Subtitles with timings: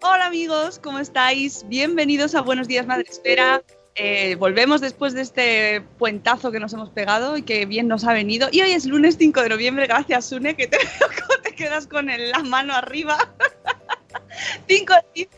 [0.00, 1.64] Hola amigos, ¿cómo estáis?
[1.68, 3.62] Bienvenidos a Buenos Días Madre Esfera.
[3.94, 8.14] Eh, volvemos después de este puentazo que nos hemos pegado y que bien nos ha
[8.14, 8.48] venido.
[8.50, 10.78] Y hoy es lunes 5 de noviembre, gracias Sune, que te
[11.56, 13.18] quedas con la mano arriba.
[14.68, 14.94] 5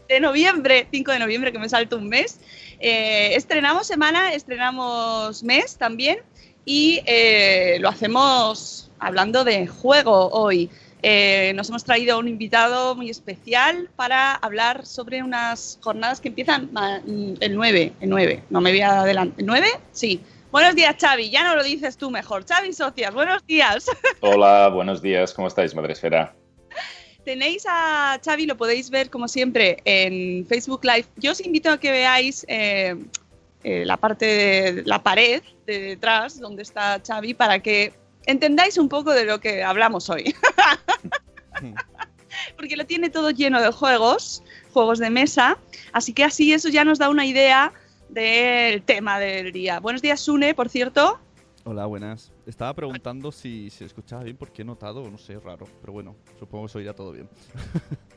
[0.08, 2.38] de noviembre, 5 de noviembre, que me salto un mes.
[2.78, 6.20] Eh, estrenamos semana, estrenamos mes también
[6.64, 10.70] y eh, lo hacemos hablando de juego hoy.
[11.02, 16.70] Eh, nos hemos traído un invitado muy especial para hablar sobre unas jornadas que empiezan
[16.72, 19.40] mm, el 9, el 9, no me voy adelante.
[19.40, 19.66] ¿El 9?
[19.92, 20.20] Sí.
[20.50, 22.46] Buenos días, Xavi, ya no lo dices tú mejor.
[22.46, 23.86] Xavi Socias, buenos días.
[24.20, 26.34] Hola, buenos días, ¿cómo estáis, Madre Esfera?
[27.24, 31.04] Tenéis a Xavi, lo podéis ver como siempre en Facebook Live.
[31.16, 32.96] Yo os invito a que veáis eh,
[33.62, 37.92] eh, la parte de la pared de detrás donde está Xavi para que
[38.24, 40.34] entendáis un poco de lo que hablamos hoy.
[42.56, 45.58] Porque lo tiene todo lleno de juegos, juegos de mesa,
[45.92, 47.72] así que así eso ya nos da una idea
[48.08, 49.80] del tema del día.
[49.80, 51.20] Buenos días, Sune, por cierto.
[51.64, 52.32] Hola, buenas.
[52.46, 55.66] Estaba preguntando si se escuchaba bien porque he notado, no sé, raro.
[55.80, 57.28] Pero bueno, supongo que se oirá todo bien.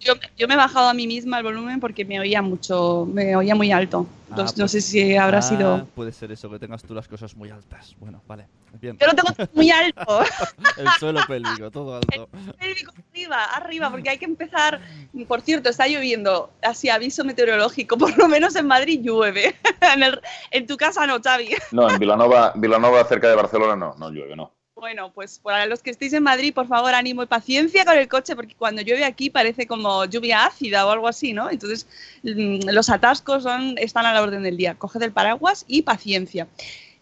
[0.00, 3.34] Yo, yo me he bajado a mí misma el volumen porque me oía mucho, me
[3.34, 4.06] oía muy alto.
[4.28, 5.86] Entonces, Ah, no pues- sé si habrá Ah, sido.
[5.94, 7.94] Puede ser eso, que tengas tú las cosas muy altas.
[7.98, 8.46] Bueno, vale.
[8.80, 8.98] Bien.
[9.00, 10.20] Yo lo tengo muy alto.
[10.76, 12.28] El suelo pélvico, todo alto.
[12.58, 14.80] Pélvico arriba, arriba, porque hay que empezar.
[15.26, 16.50] Por cierto, está lloviendo.
[16.62, 17.96] Así, aviso meteorológico.
[17.96, 19.56] Por lo menos en Madrid llueve.
[19.94, 20.20] En, el-
[20.50, 21.50] en tu casa no, Xavi.
[21.70, 24.52] No, en Vilanova, Vilanova, cerca de Barcelona, no, no llueve, no.
[24.76, 28.08] Bueno, pues para los que estéis en Madrid, por favor, ánimo y paciencia con el
[28.08, 31.50] coche, porque cuando llueve aquí parece como lluvia ácida o algo así, ¿no?
[31.50, 31.86] Entonces,
[32.22, 34.74] mm, los atascos son, están a la orden del día.
[34.74, 36.46] Coged el paraguas y paciencia.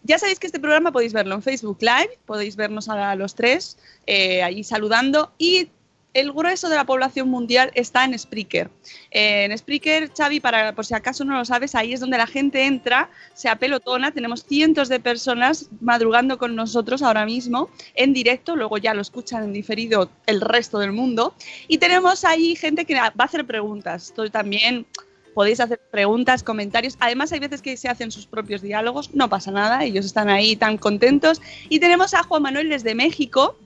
[0.03, 3.77] Ya sabéis que este programa podéis verlo en Facebook Live, podéis vernos a los tres
[4.07, 5.69] eh, allí saludando y
[6.15, 8.71] el grueso de la población mundial está en Spreaker.
[9.11, 12.25] Eh, en Spreaker, Xavi, para, por si acaso no lo sabes, ahí es donde la
[12.25, 18.55] gente entra, se apelotona, tenemos cientos de personas madrugando con nosotros ahora mismo en directo,
[18.55, 21.35] luego ya lo escuchan en diferido el resto del mundo,
[21.67, 24.05] y tenemos ahí gente que va a hacer preguntas.
[24.05, 24.85] Esto también
[25.33, 26.95] podéis hacer preguntas, comentarios.
[27.01, 30.55] Además, hay veces que se hacen sus propios diálogos, no pasa nada, ellos están ahí
[30.55, 31.41] tan contentos.
[31.67, 33.57] Y tenemos a Juan Manuel desde México,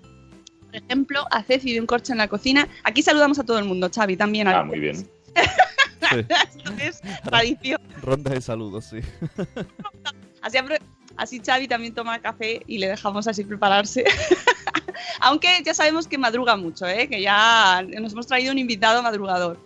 [0.69, 2.67] por ejemplo, a Ceci de un corcho en la cocina.
[2.83, 4.47] Aquí saludamos a todo el mundo, Xavi, también.
[4.47, 4.95] Ah, muy bien.
[4.97, 5.07] Sí.
[6.29, 7.81] Esto es tradición.
[8.01, 8.99] Ronda de saludos, sí.
[10.41, 10.57] Así,
[11.17, 14.05] así Xavi también toma café y le dejamos así prepararse.
[15.19, 17.09] Aunque ya sabemos que madruga mucho, ¿eh?
[17.09, 19.59] que ya nos hemos traído un invitado madrugador.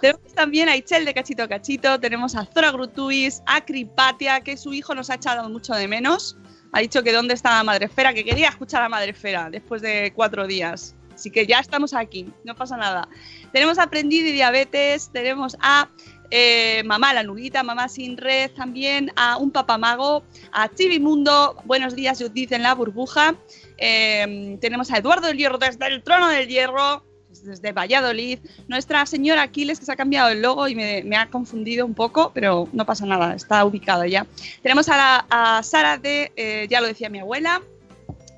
[0.00, 4.56] Tenemos también a Ichel de Cachito a Cachito, tenemos a Zora Grutuis, a Cripatia, que
[4.56, 6.36] su hijo nos ha echado mucho de menos.
[6.72, 10.12] Ha dicho que dónde está la madrefera, que quería escuchar a la madrefera después de
[10.14, 10.94] cuatro días.
[11.14, 13.08] Así que ya estamos aquí, no pasa nada.
[13.52, 15.88] Tenemos a Aprendid y Diabetes, tenemos a
[16.30, 20.22] eh, Mamá la Nuguita, Mamá sin red también, a un papamago,
[20.52, 23.34] a Chivimundo, Buenos días Judith en la burbuja.
[23.76, 27.04] Eh, tenemos a Eduardo del Hierro desde el trono del hierro,
[27.44, 28.38] desde Valladolid.
[28.68, 32.30] Nuestra señora Aquiles, que se ha cambiado el logo y me, ha confundido un poco,
[32.34, 34.26] pero no pasa nada, está ubicado ya.
[34.62, 37.60] Tenemos a, la- a Sara de, eh, ya lo decía mi abuela,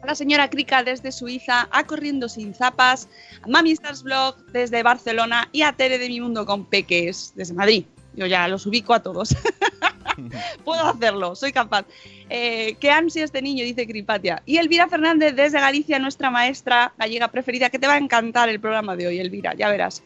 [0.03, 3.09] a la señora Krika desde Suiza, a Corriendo Sin Zapas,
[3.43, 7.55] a Mami Stars Blog desde Barcelona y a Tere de Mi Mundo con Peques desde
[7.55, 7.85] Madrid.
[8.15, 9.35] Yo ya los ubico a todos.
[10.65, 11.85] Puedo hacerlo, soy capaz.
[12.29, 14.43] Eh, qué ansia este niño, dice Cripatia.
[14.47, 18.61] Y Elvira Fernández desde Galicia, nuestra maestra gallega preferida, que te va a encantar el
[18.61, 20.03] programa de hoy, Elvira, ya verás.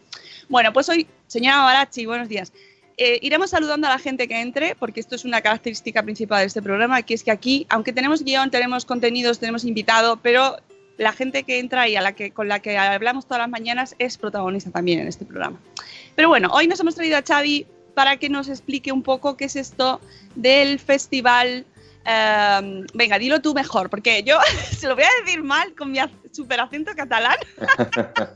[0.48, 2.52] Bueno, pues hoy, señora Barachi, buenos días.
[2.98, 6.46] Eh, iremos saludando a la gente que entre, porque esto es una característica principal de
[6.46, 10.56] este programa, que es que aquí, aunque tenemos guion, tenemos contenidos, tenemos invitado, pero
[10.96, 13.94] la gente que entra y a la que, con la que hablamos todas las mañanas
[13.98, 15.60] es protagonista también en este programa.
[16.14, 17.66] Pero bueno, hoy nos hemos traído a Xavi
[17.96, 20.02] para que nos explique un poco qué es esto
[20.34, 21.64] del festival.
[22.04, 24.36] eh, venga, dilo tú mejor, porque yo
[24.78, 25.98] se lo voy a decir mal con mi
[26.30, 27.38] super acento catalán.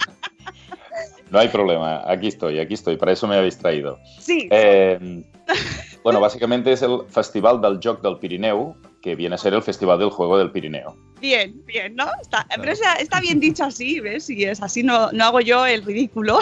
[1.31, 4.01] No hay problema, aquí estoy, aquí estoy, para eso me habéis traído.
[4.19, 5.23] Sí, Eh,
[6.03, 10.01] bueno, básicamente es el Festival del Joc del Pirineu, que viene a ser el Festival
[10.01, 10.97] del Juego del Pirineo.
[11.21, 12.07] bien, bien, ¿no?
[12.21, 14.29] Está, pero está, está bien dicho así, ¿ves?
[14.29, 16.41] Y es así, no, no hago yo el ridículo.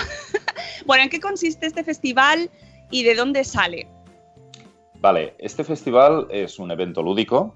[0.86, 2.50] bueno, ¿en qué consiste este festival
[2.90, 3.88] y de dónde sale?
[5.00, 7.54] Vale, este festival es un evento lúdico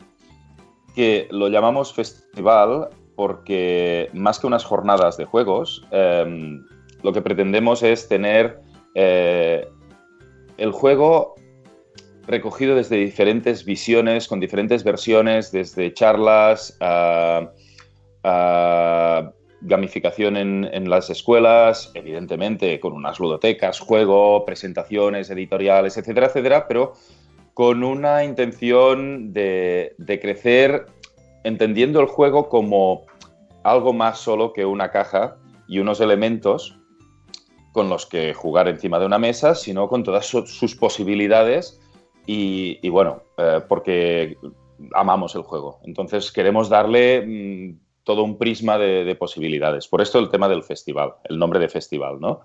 [0.95, 6.59] que lo llamamos festival porque más que unas jornadas de juegos, eh,
[7.03, 8.61] lo que pretendemos es tener
[8.95, 9.67] eh,
[10.57, 11.35] el juego
[12.27, 17.51] recogido desde diferentes visiones, con diferentes versiones, desde charlas a
[19.65, 26.93] gamificación en, en las escuelas, evidentemente con unas ludotecas, juego, presentaciones editoriales, etcétera, etcétera, pero
[27.55, 30.87] con una intención de, de crecer
[31.45, 33.03] entendiendo el juego como
[33.63, 35.37] algo más solo que una caja
[35.69, 36.79] y unos elementos
[37.73, 41.81] con los que jugar encima de una mesa, sino con todas su- sus posibilidades
[42.27, 44.37] y, y bueno, eh, porque
[44.95, 45.79] amamos el juego.
[45.85, 49.89] Entonces queremos darle mm, todo un prisma de, de posibilidades.
[49.89, 52.41] Por esto el tema del festival, el nombre de festival, ¿no?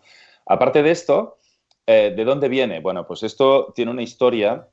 [0.45, 1.37] Aparte de esto,
[1.85, 2.81] eh, ¿de dónde viene?
[2.81, 4.67] Bueno, pues esto tiene una historia.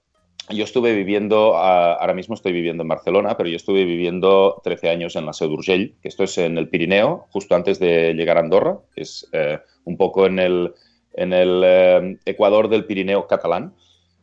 [0.51, 4.91] Yo estuve viviendo, ah, ahora mismo estoy viviendo en Barcelona, pero yo estuve viviendo 13
[4.91, 8.37] años en la Seu d'Urgell, que esto es en el Pirineo, justo antes de llegar
[8.37, 10.75] a Andorra, que es eh, un poco en el,
[11.15, 13.75] en el eh, Ecuador del Pirineo catalán,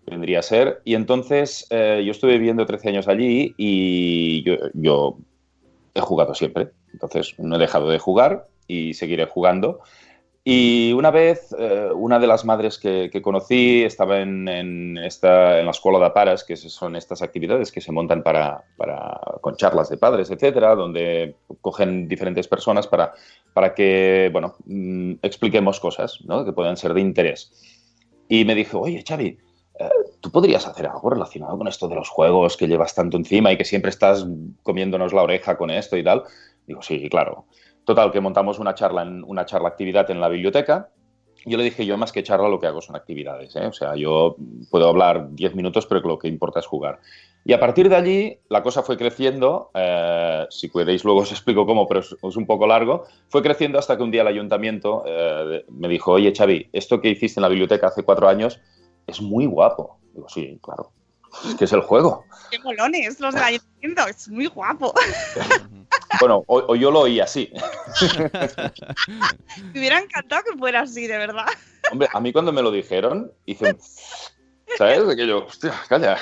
[0.05, 0.81] vendría a ser.
[0.83, 4.43] Y entonces yo estuve viviendo 13 años allí y
[4.73, 5.17] yo
[5.93, 6.71] he jugado siempre.
[6.93, 9.81] Entonces no he dejado de jugar y seguiré jugando.
[10.43, 15.65] Y una vez, eh, una de las madres que, conocí estaba en, en esta, en
[15.65, 19.89] la escuela de pares, que son estas actividades que se montan para, para, con charlas
[19.89, 23.13] de padres, etcétera, donde cogen diferentes personas para,
[23.53, 26.43] para que, bueno, mm, expliquemos cosas ¿no?
[26.43, 27.51] que puedan ser de interés.
[28.27, 29.37] Y me dijo, oye, Xavi,
[29.79, 29.89] eh,
[30.21, 33.57] ¿tú podrías hacer algo relacionado con esto de los juegos que llevas tanto encima y
[33.57, 34.25] que siempre estás
[34.63, 36.23] comiéndonos la oreja con esto y tal?
[36.67, 37.45] Digo, sí, claro.
[37.83, 40.89] Total, que montamos una charla, en, una charla actividad en la biblioteca.
[41.43, 43.55] Yo le dije, yo más que charla lo que hago son actividades.
[43.55, 43.65] ¿eh?
[43.65, 44.35] O sea, yo
[44.69, 46.99] puedo hablar 10 minutos, pero lo que importa es jugar.
[47.43, 51.65] Y a partir de allí la cosa fue creciendo, eh, si queréis luego os explico
[51.65, 55.03] cómo, pero es, es, un poco largo, fue creciendo hasta que un día el ayuntamiento
[55.07, 58.61] eh, me dijo, oye Xavi, esto que hiciste en la biblioteca hace cuatro años
[59.07, 60.00] es muy guapo.
[60.13, 60.91] Digo, sí, claro,
[61.45, 62.25] es que es el juego.
[62.49, 64.93] Qué molones los del ayuntamiento, es muy guapo.
[66.19, 67.51] Bueno, o, o, yo lo oí así.
[69.73, 71.47] Me hubiera encantado que fuera así, de verdad.
[71.91, 73.79] Hombre, a mí cuando me lo dijeron, hice un...
[74.77, 75.07] ¿Sabes?
[75.07, 76.17] De que yo, hostia, calla.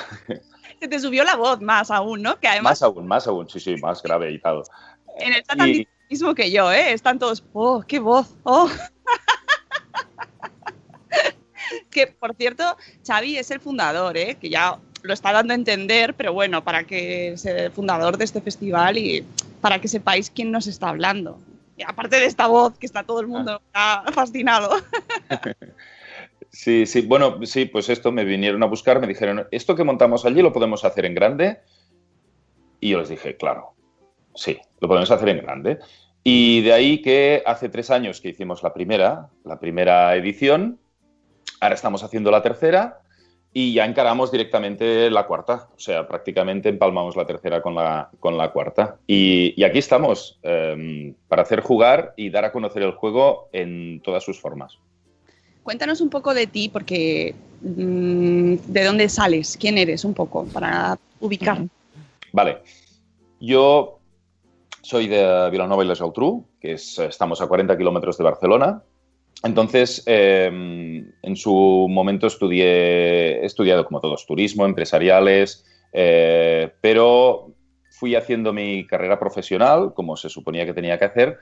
[0.80, 2.38] Se te subió la voz más aún, ¿no?
[2.40, 2.70] Que además...
[2.70, 4.62] Más aún, más aún, sí, sí, más grave y tal.
[5.18, 5.86] En el chat y...
[6.08, 6.92] mismo que yo, ¿eh?
[6.92, 8.34] Están todos, ¡oh, qué voz!
[8.44, 8.70] ¡Oh!
[11.90, 12.76] que, por cierto,
[13.06, 14.36] Xavi es el fundador, ¿eh?
[14.40, 18.24] Que ya lo está dando a entender, pero bueno, para que sea el fundador de
[18.24, 19.24] este festival y
[19.60, 21.38] para que sepáis quién nos está hablando.
[21.76, 24.04] Y aparte de esta voz, que está todo el mundo ah.
[24.12, 24.76] fascinado.
[26.52, 30.24] Sí, sí, bueno, sí, pues esto me vinieron a buscar, me dijeron, esto que montamos
[30.24, 31.60] allí lo podemos hacer en grande.
[32.80, 33.74] Y yo les dije, claro,
[34.34, 35.78] sí, lo podemos hacer en grande.
[36.24, 40.80] Y de ahí que hace tres años que hicimos la primera, la primera edición,
[41.60, 43.00] ahora estamos haciendo la tercera
[43.52, 45.68] y ya encaramos directamente la cuarta.
[45.74, 48.98] O sea, prácticamente empalmamos la tercera con la, con la cuarta.
[49.06, 54.00] Y, y aquí estamos eh, para hacer jugar y dar a conocer el juego en
[54.02, 54.78] todas sus formas.
[55.62, 59.56] Cuéntanos un poco de ti, porque mmm, ¿de dónde sales?
[59.60, 60.04] ¿Quién eres?
[60.04, 61.58] Un poco, para ubicar.
[62.32, 62.58] Vale.
[63.40, 63.98] Yo
[64.82, 68.82] soy de Vilanova y la Geltrú, que es, estamos a 40 kilómetros de Barcelona.
[69.42, 70.46] Entonces, eh,
[71.22, 77.54] en su momento estudié, he estudiado como todos, turismo, empresariales, eh, pero
[77.90, 81.38] fui haciendo mi carrera profesional, como se suponía que tenía que hacer,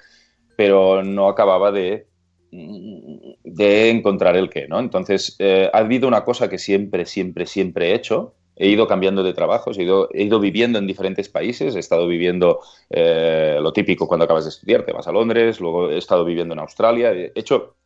[0.56, 2.06] pero no acababa de,
[2.50, 4.78] de encontrar el qué, ¿no?
[4.80, 9.22] Entonces, eh, ha habido una cosa que siempre, siempre, siempre he hecho, he ido cambiando
[9.22, 12.58] de trabajos, he ido, he ido, viviendo en diferentes países, he estado viviendo
[12.90, 16.54] eh, lo típico cuando acabas de estudiar, te vas a Londres, luego he estado viviendo
[16.54, 17.76] en Australia, he hecho,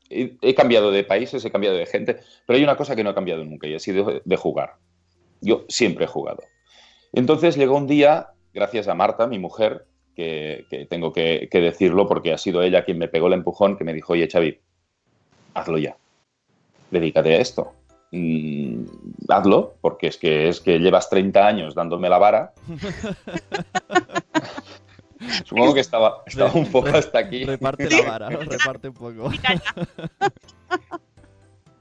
[0.41, 3.15] he, cambiado de países, he cambiado de gente, pero hay una cosa que no he
[3.15, 4.75] cambiado nunca y ha sido de jugar.
[5.41, 6.43] Yo siempre he jugado.
[7.13, 12.33] Entonces llegó un día, gracias a Marta, mi mujer, que, tengo que, que, decirlo porque
[12.33, 14.59] ha sido ella quien me pegó el empujón, que me dijo, oye Xavi,
[15.55, 15.97] hazlo ya,
[16.91, 17.73] dedícate a esto.
[18.13, 18.85] mm,
[19.29, 22.53] hazlo, porque es que, es que llevas 30 años dándome la vara.
[25.45, 27.45] Supongo que estaba, estaba un poco hasta aquí.
[27.45, 28.41] Reparte la vara, ¿no?
[28.41, 29.31] reparte un poco.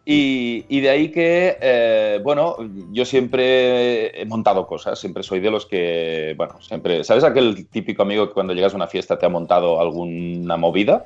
[0.03, 2.57] Y, y de ahí que, eh, bueno,
[2.91, 8.01] yo siempre he montado cosas, siempre soy de los que, bueno, siempre, ¿sabes aquel típico
[8.01, 11.05] amigo que cuando llegas a una fiesta te ha montado alguna movida?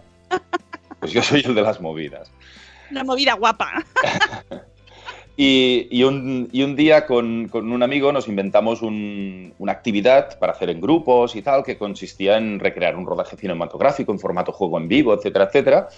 [0.99, 2.31] Pues yo soy el de las movidas.
[2.89, 3.83] Una movida guapa.
[5.37, 10.53] Y, y, un, y un, día con, un amigo nos inventamos un, una actividad para
[10.53, 14.77] hacer en grupos y tal, que consistía en recrear un rodaje cinematográfico en formato juego
[14.77, 15.89] en vivo, etcétera, etcétera.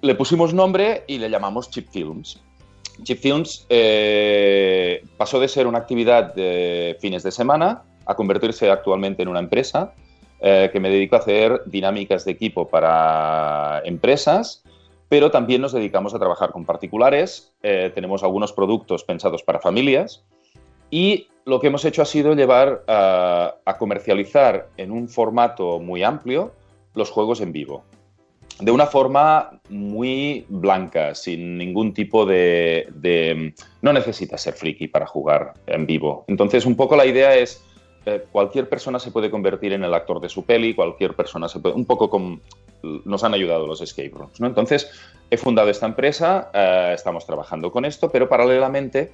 [0.00, 2.40] Le pusimos nombre y le llamamos Chip Films.
[3.04, 9.22] Chip Films eh, pasó de ser una actividad de fines de semana a convertirse actualmente
[9.22, 9.94] en una empresa
[10.40, 14.64] eh, que me dedico a hacer dinámicas de equipo para empresas
[15.12, 20.24] pero también nos dedicamos a trabajar con particulares, eh, tenemos algunos productos pensados para familias
[20.88, 26.52] y lo que hemos hecho ha sido llevar a, comercializar en un formato muy amplio
[26.94, 27.84] los juegos en vivo,
[28.58, 33.52] de una forma muy blanca, sin ningún tipo de...
[33.82, 36.24] no necesitas ser friki para jugar en vivo.
[36.26, 37.62] Entonces, un poco la idea es...
[38.04, 41.60] Eh, cualquier persona se puede convertir en el actor de su peli, cualquier persona se
[41.60, 42.40] puede, un poco como
[42.82, 44.40] nos han ayudado los escape rooms.
[44.40, 44.46] ¿no?
[44.46, 44.90] Entonces,
[45.30, 49.12] he fundado esta empresa, eh, estamos trabajando con esto, pero paralelamente,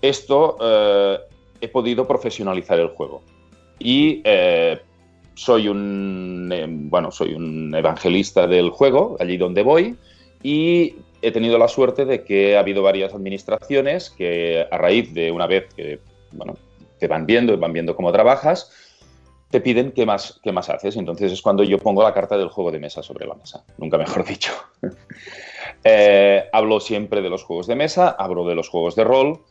[0.00, 1.18] esto eh,
[1.60, 3.22] he podido profesionalizar el juego.
[3.78, 4.78] Y eh,
[5.34, 9.96] soy un, bueno, soy un evangelista del juego, allí donde voy,
[10.42, 15.32] y he tenido la suerte de que ha habido varias administraciones que a raíz de
[15.32, 15.98] una vez que,
[16.32, 16.56] bueno,
[17.00, 18.70] te van viendo, van viendo cómo trabajas,
[19.54, 20.96] te piden qué más, qué más haces.
[20.96, 23.96] Entonces es cuando yo pongo la carta del juego de mesa sobre la mesa, nunca
[23.96, 24.50] mejor dicho.
[25.84, 29.42] eh, hablo siempre de los juegos de mesa, hablo de los juegos de rol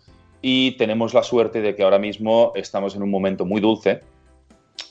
[0.42, 4.02] y tenemos la suerte de que ahora mismo estamos en un momento muy dulce.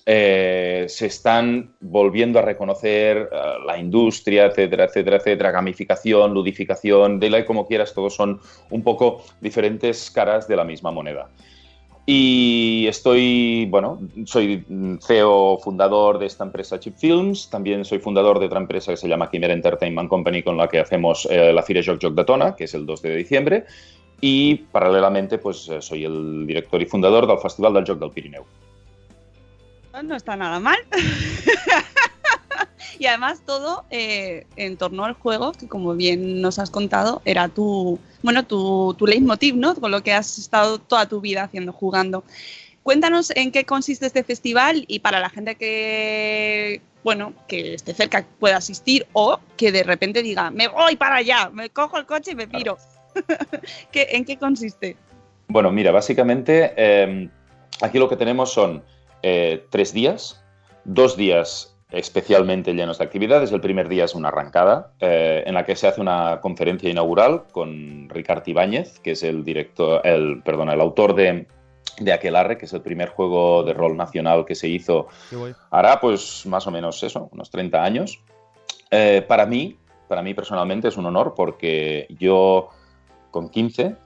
[0.06, 7.44] Eh, se están volviendo a reconocer uh, la industria, etcétera, etcétera, etcétera, gamificación, ludificación, de
[7.44, 8.40] como quieras, todos son
[8.70, 11.28] un poco diferentes caras de la misma moneda.
[12.04, 14.64] Y estoy, bueno, soy
[15.00, 19.08] CEO fundador de esta empresa Chip Films, también soy fundador de otra empresa que se
[19.08, 22.56] llama Quimera Entertainment Company con la que hacemos eh, la Fira Joc Joc de Tona,
[22.56, 23.66] que es el 2 de diciembre,
[24.20, 28.44] y paralelamente pues eh, soy el director y fundador del Festival del Joc del Pirineu.
[30.02, 30.78] No está nada mal.
[32.98, 37.48] y además todo eh, en torno al juego, que como bien nos has contado, era
[37.48, 39.74] tu, bueno, tu, tu leitmotiv, ¿no?
[39.74, 42.24] Con lo que has estado toda tu vida haciendo, jugando.
[42.82, 48.26] Cuéntanos en qué consiste este festival y para la gente que, bueno, que esté cerca
[48.40, 52.32] pueda asistir o que de repente diga, me voy para allá, me cojo el coche
[52.32, 52.78] y me piro.
[53.14, 54.08] Claro.
[54.10, 54.96] ¿En qué consiste?
[55.48, 57.28] Bueno, mira, básicamente eh,
[57.82, 58.82] aquí lo que tenemos son
[59.22, 60.42] eh, tres días,
[60.86, 63.52] dos días especialmente llenos de actividades.
[63.52, 67.44] El primer día es una arrancada eh, en la que se hace una conferencia inaugural
[67.52, 71.46] con Ricard Ibáñez, que es el director, el, perdón, el autor de,
[71.98, 75.08] de Aquelarre, que es el primer juego de rol nacional que se hizo
[75.70, 78.20] hará pues más o menos eso, unos 30 años.
[78.90, 82.70] Eh, para mí, para mí personalmente es un honor porque yo
[83.30, 83.96] con 15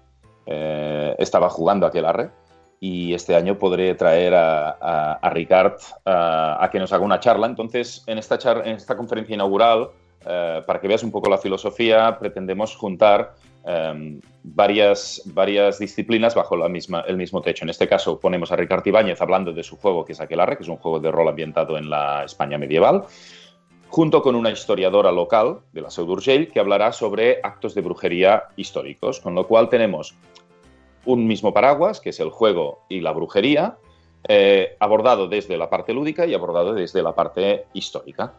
[0.47, 2.31] eh, estaba jugando Aquelarre
[2.81, 4.71] y este año podré traer a,
[5.15, 7.47] a, Ricard a, que nos haga una charla.
[7.47, 9.91] Entonces, en esta, char en esta conferencia inaugural,
[10.27, 13.35] eh, para que veas un poco la filosofía, pretendemos juntar
[13.67, 17.65] eh, varias, varias disciplinas bajo la misma, el mismo techo.
[17.65, 20.65] En este caso, ponemos a Ricard Ibáñez hablando de su juego, que es Aquelarre, que
[20.65, 23.05] es un juego de rol ambientado en la España medieval
[23.89, 28.45] junto con una historiadora local de la Seu d'Urgell que hablará sobre actos de brujería
[28.57, 30.15] históricos, con lo cual tenemos
[31.07, 33.79] un mismo paraguas, que es el juego y la brujería,
[34.29, 38.35] eh, abordado desde la parte lúdica y abordado desde la parte histórica.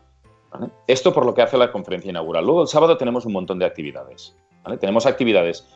[0.85, 2.45] Esto por lo que hace la conferencia inaugural.
[2.45, 4.35] Luego el sábado tenemos un montón de actividades.
[4.79, 5.67] Tenemos actividades.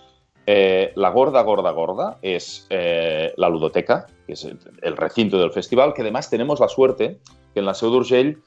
[0.47, 4.43] Eh, la gorda, gorda, gorda es eh, la ludoteca, que es
[4.81, 7.19] el recinto del festival, que además tenemos la suerte
[7.53, 8.41] que en la Seu d'Urgell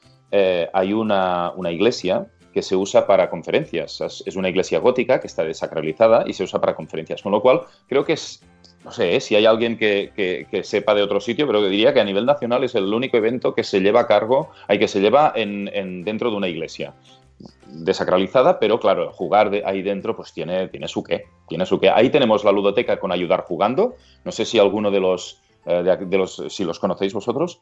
[0.73, 3.99] hay una, una iglesia que se usa para conferencias.
[4.25, 7.63] Es una iglesia gótica que está desacralizada y se usa para conferencias, con lo cual
[7.85, 8.41] creo que es,
[8.85, 9.19] no sé, ¿eh?
[9.19, 10.13] si hay alguien que,
[10.49, 13.53] que, sepa de otro sitio, pero diría que a nivel nacional es el único evento
[13.53, 16.93] que se lleva a cargo, hay que se lleva en, en dentro de una iglesia
[17.67, 21.89] desacralizada, pero claro, jugar ahí dentro pues tiene, tiene su qué, tiene su qué.
[21.89, 26.17] Ahí tenemos la ludoteca con ayudar jugando, no sé si alguno de los, eh, de
[26.17, 27.59] los si los conocéis vosotros,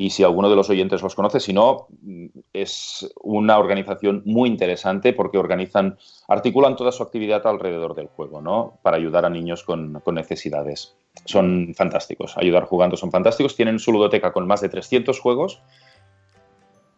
[0.00, 4.48] y si alguno de los oyentes los conoce, si no, mm, es una organización muy
[4.48, 8.78] interesante porque organizan, articulan toda su actividad alrededor del juego, ¿no?
[8.82, 10.94] Para ayudar a niños con, necesidades.
[11.24, 13.56] Son fantásticos, ayudar jugando son fantásticos.
[13.56, 15.60] Tienen su ludoteca con más de 300 juegos,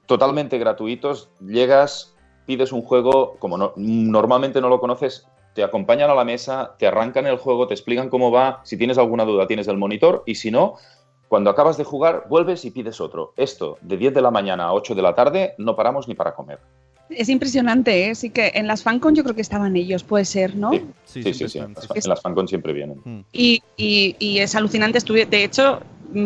[0.05, 1.31] totalmente gratuitos.
[1.41, 2.15] Llegas,
[2.45, 6.87] pides un juego, como no- normalmente no lo conoces, te acompañan a la mesa, te
[6.87, 8.61] arrancan el juego, te explican cómo va.
[8.65, 10.75] Si tienes alguna duda, tienes el monitor y si no,
[11.31, 13.35] cuando acabas de jugar, vuelves y pides otro.
[13.37, 16.35] Esto, de 10 de la mañana a 8 de la tarde, no paramos ni para
[16.35, 16.59] comer.
[17.09, 18.17] Es impresionante, ¿eh?
[18.17, 20.73] Sí que en las FanCon yo creo que estaban ellos, puede ser, ¿no?
[20.73, 21.49] Sí, Sí, sí, sí.
[21.49, 21.59] sí.
[21.61, 21.75] En
[22.09, 23.01] las FanCon siempre vienen.
[23.05, 23.21] Mm.
[23.33, 24.99] Y, y- y es alucinante.
[24.99, 25.79] Estuve, de hecho,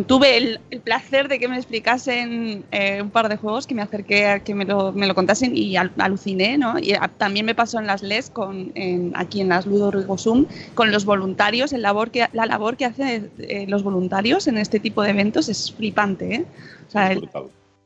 [0.07, 3.83] tuve el, el placer de que me explicasen eh, un par de juegos que me
[3.83, 6.79] acerqué a que me lo, me lo contasen y al- aluciné, ¿no?
[6.79, 10.91] Y también me pasó en las LES, con, en- aquí en las Ludo Rigosum, con
[10.93, 15.03] los voluntarios, el labor que, la labor que hacen eh, los voluntarios en este tipo
[15.03, 16.45] de eventos es flipante, ¿eh?
[16.89, 17.15] O sea.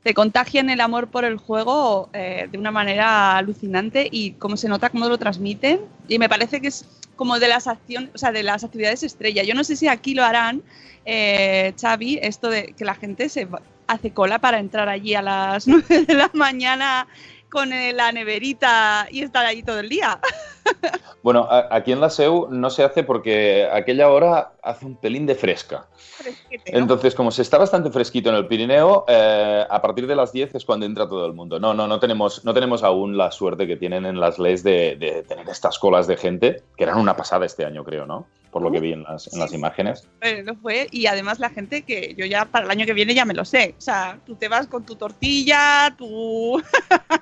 [0.03, 4.69] Te contagian el amor por el juego eh, de una manera alucinante y cómo se
[4.69, 6.87] nota cómo lo transmiten y me parece que es
[7.17, 9.43] como de las acciones, o sea, de las actividades estrella.
[9.43, 10.63] Yo no sé si aquí lo harán,
[11.05, 13.49] eh, Xavi, esto de que la gente se
[13.89, 17.09] hace cola para entrar allí a las 9 de la mañana
[17.51, 20.21] con eh, la neverita y estar allí todo el día.
[21.21, 25.27] Bueno, a- aquí en la SEU no se hace porque aquella hora hace un pelín
[25.27, 25.89] de fresca.
[25.97, 26.79] Fresquete, ¿no?
[26.79, 30.55] Entonces, como se está bastante fresquito en el Pirineo, eh, a partir de las 10
[30.55, 31.59] es cuando entra todo el mundo.
[31.59, 34.95] No, no, no tenemos, no tenemos aún la suerte que tienen en las leyes de,
[34.97, 38.29] de tener estas colas de gente, que eran una pasada este año, creo, ¿no?
[38.53, 40.09] Por lo que vi en las, en las imágenes.
[40.23, 43.27] Eh, fue y además la gente que yo ya para el año que viene ya
[43.27, 43.75] me lo sé.
[43.77, 46.63] O sea, tú te vas con tu tortilla, tu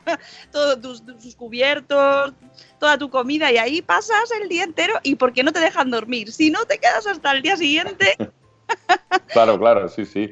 [0.52, 2.32] todos tus, tus cubiertos,
[2.86, 5.90] toda tu comida y ahí pasas el día entero y ¿por qué no te dejan
[5.90, 6.30] dormir?
[6.30, 8.14] Si no te quedas hasta el día siguiente,
[9.32, 10.30] Claro, claro, sí, sí.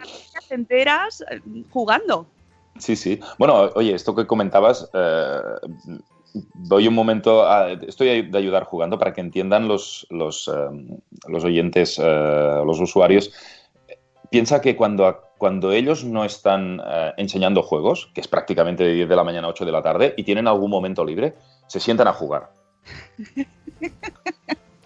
[0.49, 2.26] te enteras eh, jugando.
[2.78, 3.18] Sí, sí.
[3.38, 5.40] Bueno, oye, esto que comentabas, eh,
[6.54, 10.96] doy un momento, a- estoy de ayudar jugando para que entiendan los, los, eh,
[11.28, 13.32] los oyentes, eh, los usuarios.
[14.30, 19.08] Piensa que cuando, cuando ellos no están eh, enseñando juegos, que es prácticamente de 10
[19.08, 21.34] de la mañana a 8 de la tarde, y tienen algún momento libre,
[21.66, 22.50] se sientan a jugar.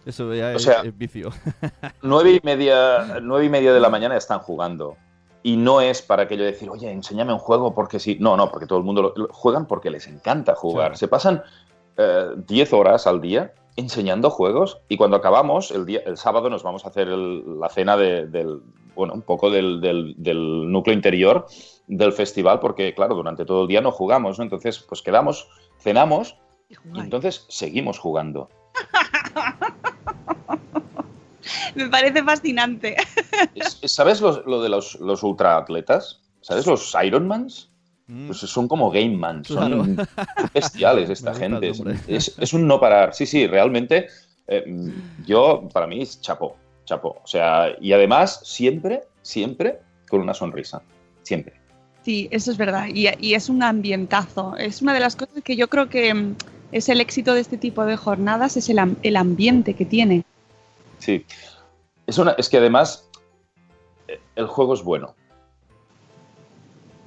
[0.07, 1.31] Eso ya O sea- es vicio.
[2.03, 4.97] Nueve y, media, nueve y media de la mañana están jugando.
[5.43, 8.17] Y no es para aquello de decir, oye, enséñame un juego porque sí.
[8.21, 10.87] No, no, porque todo el mundo lo, lo- juegan porque les encanta jugar.
[10.87, 10.97] Claro.
[10.97, 11.43] Se pasan
[11.97, 16.63] eh, 10 horas al día enseñando juegos y cuando acabamos, el, día, el sábado nos
[16.63, 18.63] vamos a hacer el- la cena de- del,
[18.97, 21.47] bueno, un poco del, del- del núcleo interior
[21.87, 24.45] del festival porque, claro, durante todo el día no jugamos, ¿no?
[24.45, 26.37] Entonces, pues quedamos, cenamos
[26.69, 28.49] Y entonces seguimos jugando.
[31.75, 32.97] Me parece fascinante.
[33.55, 36.21] Es- es- ¿Sabes lo de los, los ultraatletas?
[36.41, 37.71] ¿Sabes los Ironmans?
[38.07, 38.27] Mm.
[38.27, 39.85] Pues son como Game Man, Claro.
[39.85, 39.97] son
[40.55, 41.73] bestiales esta gusta gente.
[42.09, 43.15] Es, es- un no parar.
[43.15, 44.09] Sí, sí, realmente
[44.47, 44.65] eh,
[45.27, 47.21] yo, para mí es chapó, chapó.
[47.23, 50.83] O sea, y además siempre, siempre con una sonrisa.
[51.23, 51.55] Siempre.
[52.03, 52.87] Sí, eso es verdad.
[52.93, 54.57] Y, y es un ambientazo.
[54.57, 56.33] Es una de las cosas que yo creo que
[56.73, 60.25] es el éxito de este tipo de jornadas, es el, el ambiente que tiene.
[60.99, 61.25] Sí.
[62.07, 63.09] Es, una, es que además
[64.07, 65.15] eh, el juego es bueno.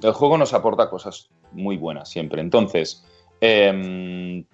[0.02, 2.40] El juego nos aporta cosas muy buenas siempre.
[2.40, 3.04] Entonces,
[3.40, 4.44] em,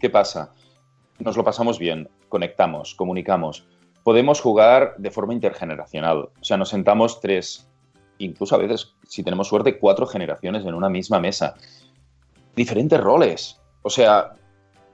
[0.00, 0.52] ¿qué pasa?
[1.18, 3.66] Nos lo pasamos bien, conectamos, comunicamos.
[4.04, 6.28] Podemos jugar de forma intergeneracional.
[6.40, 7.68] O sea, nos sentamos tres,
[8.18, 11.54] incluso a veces, si tenemos suerte, cuatro generaciones en una misma mesa.
[12.54, 13.60] Diferentes roles.
[13.82, 14.36] O sea,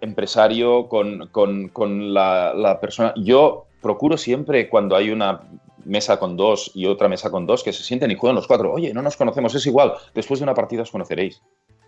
[0.00, 3.12] empresario con, con- con la, la persona.
[3.16, 5.42] Yo procuro siempre cuando hay una
[5.84, 8.72] mesa con dos y otra mesa con dos que se sienten y juegan los cuatro.
[8.72, 9.94] Oye, no nos conocemos, es igual.
[10.14, 11.42] Después de una partida os conoceréis.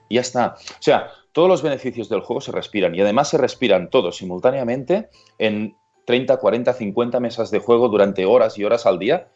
[0.08, 0.56] Y ya está.
[0.58, 5.08] O sea, todos los beneficios del juego se respiran y además se respiran todos simultáneamente
[5.38, 5.74] en
[6.06, 9.28] 30, 40, 50 mesas de juego durante horas y horas al día.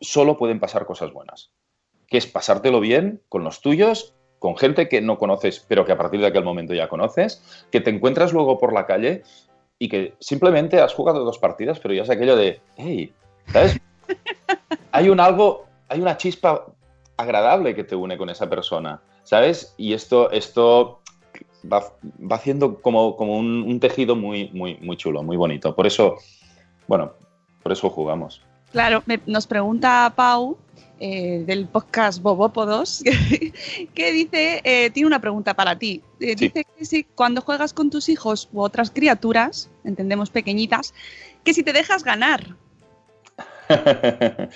[0.00, 1.50] Solo pueden pasar cosas buenas.
[2.08, 5.96] Que es pasártelo bien con los tuyos, con gente que no conoces, pero que a
[5.96, 9.22] partir de aquel momento ya conoces, que te encuentras luego por la calle
[9.78, 13.12] y que simplemente has jugado dos partidas, pero ya es aquello de, hey,
[13.52, 13.80] ¿sabes?
[14.90, 16.66] Hay un algo, hay una chispa
[17.16, 19.74] agradable que te une con esa persona, ¿sabes?
[19.76, 21.00] Y esto, esto
[21.72, 21.84] va,
[22.20, 25.72] va haciendo como, como un, un tejido muy, muy, muy chulo, muy bonito.
[25.76, 26.16] Por eso,
[26.88, 27.12] bueno,
[27.62, 28.42] por eso jugamos.
[28.72, 30.58] Claro, me- nos pregunta Pau
[31.04, 33.02] eh, del podcast Bobópodos,
[33.94, 36.00] que dice, eh, tiene una pregunta para ti.
[36.20, 36.46] Eh, Sí.
[36.46, 40.94] Dice que si cuando juegas con tus hijos u otras criaturas, entendemos pequeñitas,
[41.42, 42.54] que si te dejas ganar.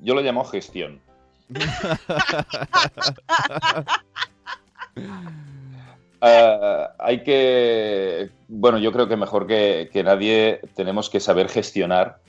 [0.00, 1.02] Yo lo llamo gestión.
[6.98, 12.20] Hay que, bueno, yo creo que mejor que, que nadie tenemos que saber gestionar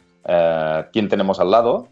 [0.91, 1.87] quién tenemos al lado,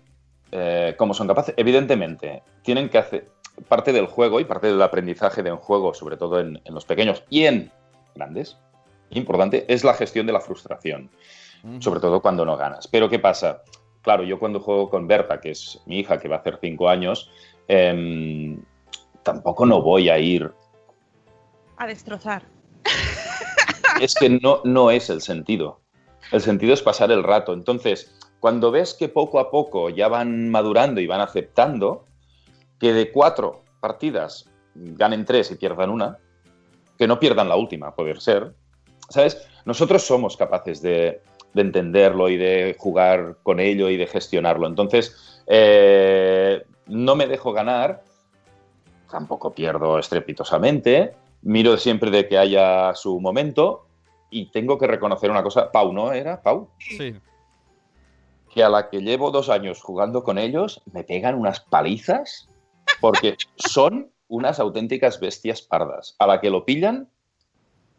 [0.51, 1.53] eh, cómo son capaces.
[1.57, 3.27] Evidentemente, tienen que hacer
[3.67, 6.85] parte del juego y parte del aprendizaje de un juego, sobre todo en, en los
[6.85, 7.71] pequeños y en
[8.15, 8.57] grandes,
[9.11, 11.09] importante, es la gestión de la frustración,
[11.79, 12.87] sobre todo cuando no ganas.
[12.87, 13.63] Pero ¿qué pasa?
[14.01, 16.89] Claro, yo cuando juego con Berta, que es mi hija, que va a hacer cinco
[16.89, 17.31] años,
[17.67, 18.61] em,
[19.23, 20.51] tampoco no voy a ir
[21.77, 22.43] A destrozar.
[24.01, 25.81] es que no, no es el sentido.
[26.31, 27.53] El sentido es pasar el rato.
[27.53, 32.05] Entonces, cuando ves que poco a poco ya van madurando y van aceptando,
[32.79, 36.17] que de cuatro partidas ganen tres y pierdan una,
[36.97, 38.53] que no pierdan la última, poder ser,
[39.09, 39.47] ¿sabes?
[39.65, 41.21] Nosotros somos capaces de,
[41.53, 44.67] de entenderlo y de jugar con ello y de gestionarlo.
[44.67, 48.03] Entonces, eh, no me dejo ganar,
[49.09, 53.85] tampoco pierdo estrepitosamente, miro siempre de que haya su momento
[54.29, 55.71] y tengo que reconocer una cosa.
[55.71, 56.41] Pau, ¿no era?
[56.41, 56.69] Pau.
[56.79, 57.15] Sí.
[58.57, 62.49] Que a la que llevo dos años jugando con ellos, me pegan unas palizas
[62.99, 66.15] porque son unas auténticas bestias pardas.
[66.17, 67.07] A la que lo pillan,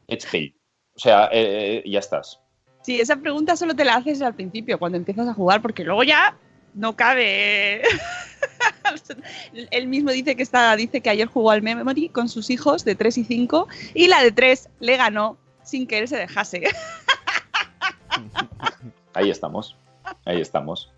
[0.09, 0.57] it's pay.
[0.97, 2.40] O sea, eh, eh, ya estás.
[2.83, 6.03] Sí, esa pregunta solo te la haces al principio, cuando empiezas a jugar, porque luego
[6.03, 6.37] ya
[6.75, 7.83] no cabe.
[9.71, 12.97] Él mismo dice que está, dice que ayer jugó al Memory con sus hijos de
[12.97, 16.64] 3 y 5 y la de 3 le ganó sin que él se dejase.
[19.14, 19.77] Ahí estamos.
[20.25, 20.90] Ahí estamos.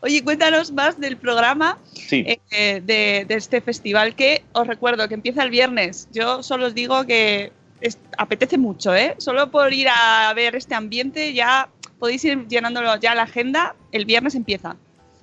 [0.00, 2.24] Oye, cuéntanos más del programa Sí.
[2.50, 6.08] eh, de, de este festival que os recuerdo que empieza el viernes.
[6.12, 9.14] Yo solo os digo que es- apetece mucho, ¿eh?
[9.18, 13.74] Solo por ir a ver este ambiente ya podéis ir llenándolo ya la agenda.
[13.92, 14.76] El viernes empieza.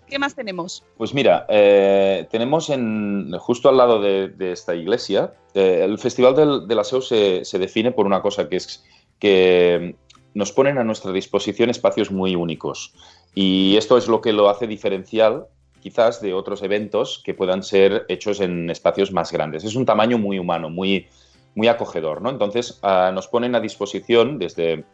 [0.10, 0.84] ¿Qué más tenemos?
[0.98, 6.36] Pues mira, eh, tenemos en, justo al lado de, de esta iglesia, eh, el Festival
[6.36, 8.84] del, del Aseo se, se define por una cosa que es
[9.20, 9.96] que
[10.34, 12.94] nos ponen a nuestra disposición espacios muy únicos.
[13.36, 15.48] Y esto es lo que lo hace diferencial
[15.84, 19.66] quizás de otros eventos que puedan ser hechos en espacios más grandes.
[19.66, 21.08] Es un tamaño muy humano, muy,
[21.56, 22.30] muy acogedor, ¿no?
[22.30, 24.86] Entonces ah, nos ponen a disposición desde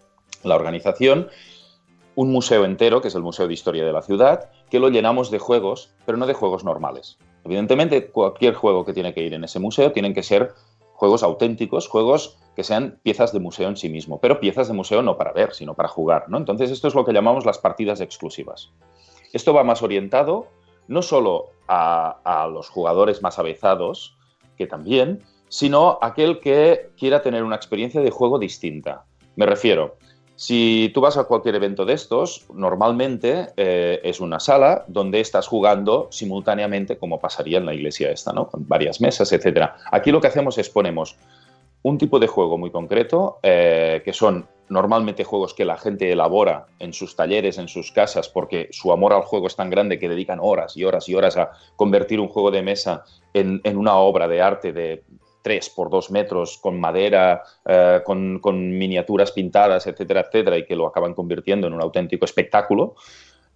[0.43, 1.29] la organización
[2.15, 5.31] un museo entero, que es el Museo de Historia de la Ciudad, que lo llenamos
[5.31, 7.17] de juegos, pero no de juegos normales.
[7.45, 10.53] Evidentemente, cualquier juego que tiene que ir en ese museo tienen que ser
[10.99, 15.01] juegos auténticos, juegos que sean piezas de museo en sí mismo, pero piezas de museo
[15.01, 16.37] no para ver, sino para jugar, ¿no?
[16.37, 18.73] Entonces, esto es lo que llamamos las partidas exclusivas.
[19.31, 20.47] Esto va más orientado
[20.89, 24.17] no solo a, los jugadores más avezados,
[24.57, 29.05] que también, sino a aquel que quiera tener una experiencia de juego distinta.
[29.37, 29.95] Me refiero,
[30.39, 35.47] si tú vas a cualquier evento de estos, normalmente eh, es una sala donde estás
[35.47, 38.47] jugando simultáneamente como pasaría en la iglesia esta, ¿no?
[38.47, 39.75] Con varias mesas, etcétera.
[39.91, 41.17] Aquí lo que hacemos es ponemos
[41.81, 46.67] un tipo de juego muy concreto, eh, que son normalmente juegos que la gente elabora
[46.79, 50.07] en sus talleres, en sus casas, porque su amor al juego es tan grande que
[50.07, 53.95] dedican horas y horas y horas a convertir un juego de mesa en, en una
[53.95, 55.03] obra de arte de
[55.49, 60.85] 3 por 2 metros, con madera, eh, con, miniaturas pintadas, etcétera, etcétera, y que lo
[60.85, 62.93] acaban convirtiendo en un auténtico espectáculo.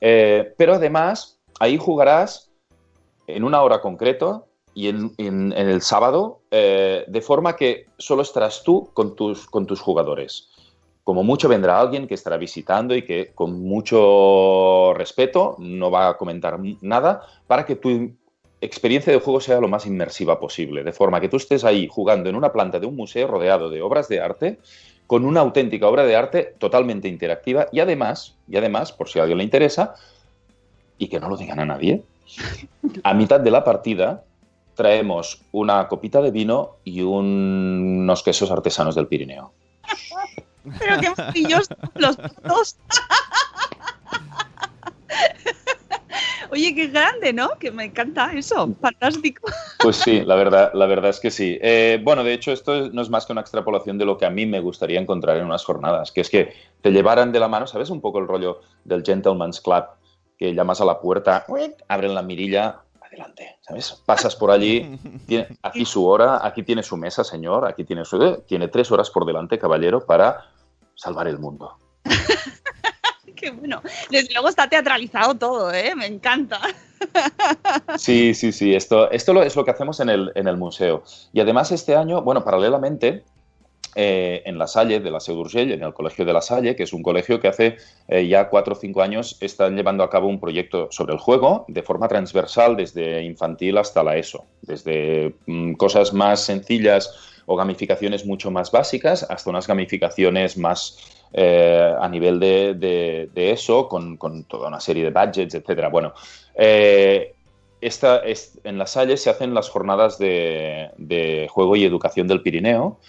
[0.02, 2.52] Eh, pero además, ahí jugarás
[3.28, 8.90] en una hora concreta y en, el sábado, eh, de forma que solo estarás tú
[8.94, 10.50] con tus, con tus jugadores.
[11.04, 16.18] Como mucho vendrá alguien que estará visitando y que con mucho respeto no va a
[16.18, 18.16] comentar nada para que tu
[18.66, 22.30] experiencia de juego sea lo más inmersiva posible, de forma que tú estés ahí jugando
[22.30, 24.60] en una planta de un museo rodeado de obras de arte,
[25.08, 29.24] con una auténtica obra de arte totalmente interactiva y además, y además, por si a
[29.24, 29.96] alguien le interesa,
[30.98, 32.04] y que no lo digan a nadie,
[33.04, 34.24] a mitad de la partida
[34.76, 39.52] traemos una copita de vino y un- unos quesos artesanos del Pirineo.
[40.80, 42.78] Pero qué maravillosos los dos.
[46.54, 47.50] Oye, qué grande, ¿no?
[47.60, 48.70] Que me encanta eso.
[48.80, 49.42] Fantástico.
[49.80, 51.58] Pues sí, la verdad, la verdad es que sí.
[51.62, 54.30] Eh, bueno, de hecho, esto no es más que una extrapolación de lo que a
[54.30, 57.66] mí me gustaría encontrar en unas jornadas, que es que te llevaran de la mano,
[57.66, 57.90] ¿sabes?
[57.90, 59.86] Un poco el rollo del Gentleman's Club,
[60.38, 61.44] que llamas a la puerta,
[61.88, 64.04] abren la mirilla, adelante, ¿sabes?
[64.06, 68.22] Pasas por allí, tiene aquí su hora, aquí tiene su mesa, señor, aquí tiene su...
[68.24, 70.46] eh, Tiene tres horas por delante, caballero, para
[70.94, 71.78] salvar el mundo.
[73.52, 73.82] Bueno.
[74.10, 75.96] Desde luego está teatralizado todo, ¿eh?
[75.96, 76.60] Me encanta.
[77.98, 81.04] Sí, sí, sí, esto, esto es lo que hacemos en el, en el museo.
[81.34, 83.24] Y además este año, bueno, paralelamente,
[83.96, 86.94] eh, en La Salle, de la Seu en el Colegio de La Salle, que es
[86.94, 87.78] un colegio que hace
[88.08, 91.66] eh, ya cuatro o cinco años están llevando a cabo un proyecto sobre el juego
[91.68, 97.14] de forma transversal desde infantil hasta la ESO, desde mm, cosas más sencillas
[97.46, 100.98] o gamificaciones mucho más básicas hasta unas gamificaciones más
[101.34, 102.76] eh, a nivel de,
[103.34, 105.90] de- ESO con, con toda una serie de budgets, etcétera.
[105.90, 106.14] Bueno,
[106.56, 107.34] eh,
[107.82, 112.42] esta, es, en La Salle se hacen las jornadas de, de juego y educación del
[112.42, 113.00] Pirineo,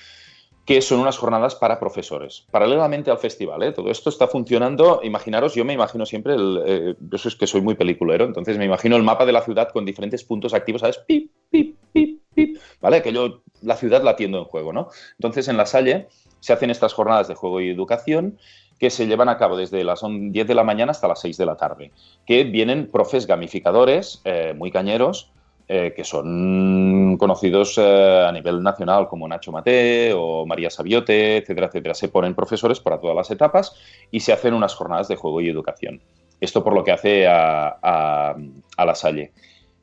[0.65, 3.63] que son unas jornadas para profesores, paralelamente al festival.
[3.63, 3.73] ¿eh?
[3.73, 7.61] Todo esto está funcionando, imaginaros, yo me imagino siempre, el, eh, yo es que soy
[7.61, 10.99] muy peliculero, entonces me imagino el mapa de la ciudad con diferentes puntos activos, ¿sabes?
[11.07, 13.03] Pip, pip, pip, pip, ¿vale?
[13.03, 14.89] Que yo la ciudad la atiendo en juego, ¿no?
[15.19, 16.09] Entonces en La Salle
[16.44, 18.38] se hacen estas jornadas de juego y educación
[18.78, 21.38] que se llevan a cabo desde las on- 10 de la mañana hasta las 6
[21.38, 21.90] de la tarde,
[22.26, 25.30] que vienen profes gamificadores eh, muy cañeros,
[25.68, 31.68] eh, que son conocidos eh, a nivel nacional como Nacho Mate o María Sabiote, etcétera,
[31.68, 31.94] etcétera.
[31.94, 33.74] Se ponen profesores para todas las etapas
[34.11, 36.02] y se hacen unas jornadas de juego y educación.
[36.40, 38.37] Esto por lo que hace a, a-
[38.76, 39.33] a la Salle.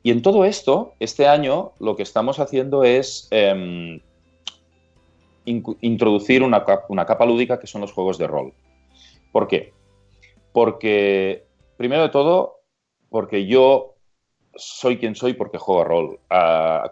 [0.04, 3.26] Y en todo esto, este año lo que estamos haciendo es
[5.44, 8.52] introducir una, cap- una capa lúdica que son los juegos de rol.
[9.32, 9.72] ¿Por qué?
[10.52, 11.44] Porque,
[11.76, 12.60] primero de todo,
[13.10, 13.94] porque yo
[14.54, 16.18] soy quien soy porque juego a rol.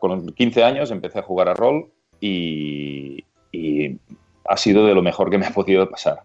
[0.00, 3.98] Con 15 años empecé a jugar a rol y, y
[4.46, 6.22] ha sido de lo mejor que me ha podido pasar.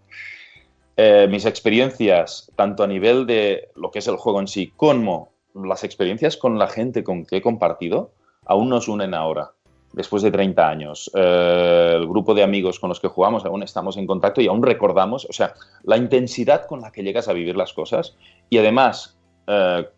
[0.96, 5.28] Eh, mis experiencias, tanto a nivel de lo que es el juego en sí, como
[5.54, 8.12] las experiencias con la gente con que he compartido,
[8.46, 9.52] aún nos unen ahora,
[9.96, 11.10] después de 30 años.
[11.14, 14.62] Eh, el grupo de amigos con los que jugamos aún estamos en contacto y aún
[14.62, 18.14] recordamos, o sea, la intensidad con la que llegas a vivir las cosas
[18.50, 19.88] y además eh,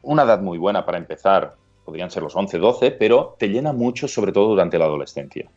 [0.00, 4.08] una edad muy buena para empezar, podrían ser los 11, 12, pero te llena mucho,
[4.08, 5.48] sobre todo durante la adolescencia.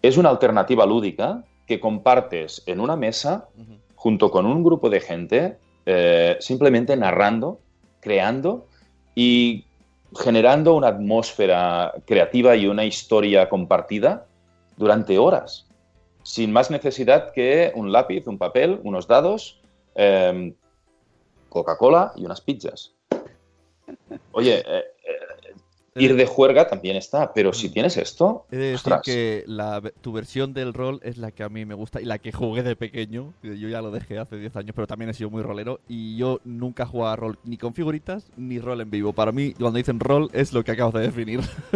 [0.00, 3.48] Es una alternativa lúdica que compartes en una mesa
[3.94, 7.60] junto con un grupo de gente, eh, simplemente narrando,
[8.00, 8.66] creando
[9.14, 9.66] y
[10.16, 14.26] generando una atmósfera creativa y una historia compartida
[14.76, 15.66] durante horas,
[16.22, 19.60] sin más necesidad que un lápiz, un papel, unos dados,
[19.94, 20.54] eh,
[21.48, 22.94] Coca-Cola y unas pizzas.
[24.32, 25.31] Oye, eh, eh,
[25.94, 29.80] ir de juerga también está, pero si tienes esto, He de decir ostras, que la,
[30.02, 32.62] tu versión del rol es la que a mí me gusta y la que jugué
[32.62, 33.32] de pequeño.
[33.40, 35.80] que Yo ya lo dejé hace 10 años, pero también he sido muy rolero.
[35.88, 39.12] Y yo nunca jugaba rol ni con figuritas ni rol en vivo.
[39.14, 41.40] Para mí, cuando dicen rol, es lo que acabas de definir.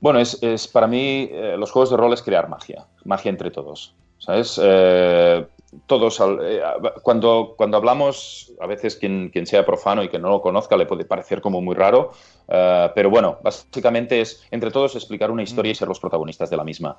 [0.00, 3.50] Bueno, es, es- para mí eh, los juegos de rol es crear magia, magia entre
[3.50, 4.58] todos, ¿sabes?
[4.62, 5.46] Eh,
[5.86, 6.60] todos, eh,
[7.02, 10.86] cuando, cuando hablamos, a veces quien, quien sea profano y que no lo conozca le
[10.86, 12.12] puede parecer como muy raro,
[12.48, 16.56] eh, pero bueno, básicamente es entre todos explicar una historia y ser los protagonistas de
[16.56, 16.98] la misma.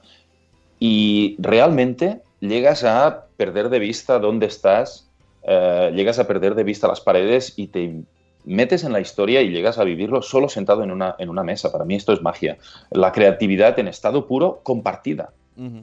[0.80, 5.10] Y realmente llegas a perder de vista dónde estás,
[5.44, 8.04] eh, llegas a perder de vista las paredes y te
[8.46, 11.72] metes en la historia y llegas a vivirlo solo sentado en una, en una mesa.
[11.72, 12.58] Para mí esto es magia.
[12.92, 15.34] La creatividad en estado puro compartida.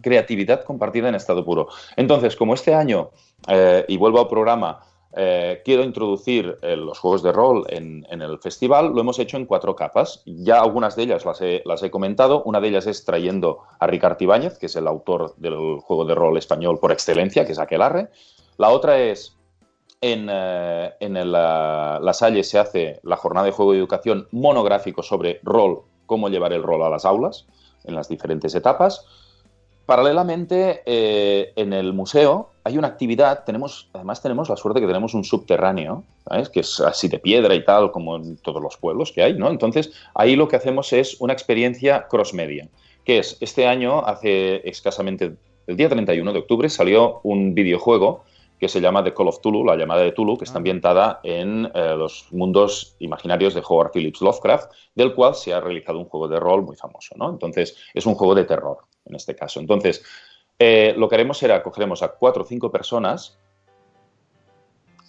[0.03, 1.69] Creatividad compartida en estado puro.
[1.97, 3.11] Entonces, como este año,
[3.49, 4.81] eh, y vuelvo al programa,
[5.19, 9.47] eh, quiero introducir eh, los juegos de rol en, el festival, lo hemos hecho en
[9.47, 10.23] cuatro capas.
[10.27, 12.43] Ya algunas de ellas las he, comentado.
[12.45, 16.15] Una de ellas es trayendo a Ricard Ibáñez, que es el autor del juego de
[16.15, 18.11] rol español por excelencia, que es Aquelarre.
[18.59, 19.39] La otra es
[20.03, 25.03] en, eh, en el, La Salle se hace la jornada de juego y educación monográfico
[25.03, 27.47] sobre rol, cómo llevar el rol a las aulas
[27.85, 29.07] en las diferentes etapas.
[29.87, 35.15] Paralelamente, eh, en el museo hay una actividad, tenemos, además tenemos la suerte que tenemos
[35.15, 36.49] un subterráneo, ¿sabes?
[36.49, 39.49] que es así de piedra y tal, como en todos los pueblos que hay, ¿no?
[39.49, 42.69] Entonces, ahí lo que hacemos es una experiencia cross-media,
[43.05, 45.37] que es, este año, hace escasamente,
[45.69, 48.25] el día 31 de octubre, salió un videojuego
[48.59, 51.71] que se llama The Call of Tulu, la llamada de Tulu, que está ambientada en
[51.73, 56.27] eh, los mundos imaginarios de Howard Phillips Lovecraft, del cual se ha realizado un juego
[56.27, 57.31] de rol muy famoso, ¿no?
[57.31, 59.61] Entonces, es un juego de terror, en este caso.
[59.61, 60.03] Entonces,
[60.59, 63.39] eh, lo que haremos será, cogeremos a cuatro o cinco personas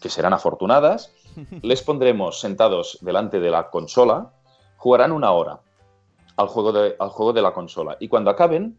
[0.02, 1.14] que serán afortunadas,
[1.62, 4.32] les pondremos sentados delante de la consola,
[4.78, 5.60] jugarán una hora
[6.36, 7.98] al juego de, al juego de la consola.
[8.00, 8.78] Y cuando acaben,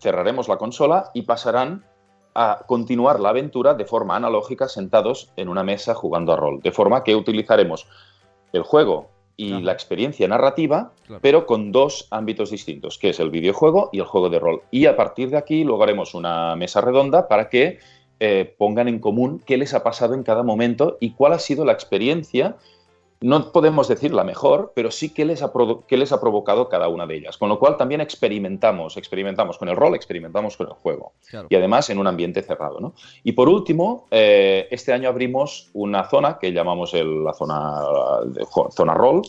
[0.00, 1.84] cerraremos la consola y pasarán
[2.34, 6.60] a continuar la aventura de forma analógica sentados en una mesa jugando a rol.
[6.60, 7.86] De forma que utilizaremos
[8.52, 11.20] el juego y la experiencia narrativa, Claro.
[11.22, 14.62] pero con dos ámbitos distintos, que es el videojuego y el juego de rol.
[14.70, 17.78] Y a partir de aquí luego haremos una mesa redonda para que
[18.20, 21.64] eh, pongan en común qué les ha pasado en cada momento y cuál ha sido
[21.64, 22.56] la experiencia
[23.22, 25.52] no podemos decir la mejor, pero sí que les, ha
[25.90, 27.36] les ha provocado cada una de ellas.
[27.36, 31.12] Con lo cual también experimentamos, experimentamos con el rol, experimentamos con el juego.
[31.50, 32.94] Y además en un ambiente cerrado.
[33.22, 37.82] Y por último, eh, este año abrimos una zona que llamamos la zona,
[38.70, 39.22] zona rol,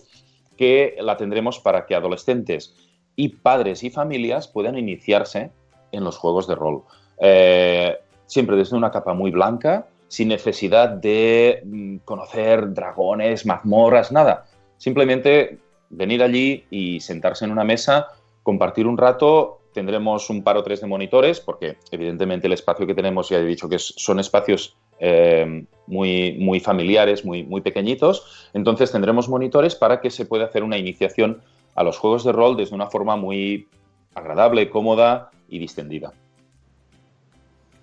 [0.56, 2.76] que la tendremos para que adolescentes
[3.18, 5.52] y padres y familias puedan iniciarse
[5.92, 6.84] en los juegos de rol.
[7.20, 14.45] Eh, siempre desde una capa muy blanca, sin necesidad de mm, conocer dragones, mazmorras, nada.
[14.78, 18.10] Simplemente venir allí y sentarse en una mesa,
[18.43, 19.62] compartir un rato.
[19.74, 23.45] Tendremos un par o tres de monitores, porque evidentemente el espacio que tenemos, ya he
[23.45, 28.50] dicho que son espacios eh, muy, muy familiares, muy, muy pequeñitos.
[28.54, 31.41] Entonces tendremos monitores para que se pueda hacer una iniciación
[31.74, 33.69] a los juegos de rol desde una forma muy
[34.13, 36.12] agradable, cómoda y distendida.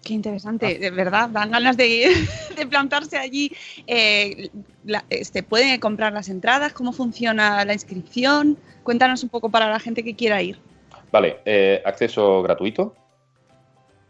[0.03, 2.15] Qué interesante, de verdad, dan ganas de,
[2.71, 3.53] plantarse allí.
[3.87, 4.51] Eh,
[5.11, 6.73] este, ¿Pueden comprar las entradas?
[6.73, 8.57] ¿Cómo funciona la inscripción?
[8.85, 10.59] Cuéntanos un poco para la gente que quiera ir.
[11.11, 12.95] Vale, eh, acceso gratuito.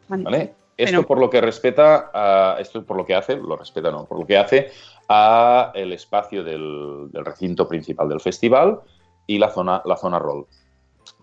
[0.08, 0.54] ¿Vale?
[0.76, 4.20] Esto por lo que respeta a, esto por lo que hace, lo respeta no, por
[4.20, 4.70] lo que hace
[5.08, 8.80] a el espacio del, recinto principal del festival
[9.26, 10.46] y la zona, la zona rol.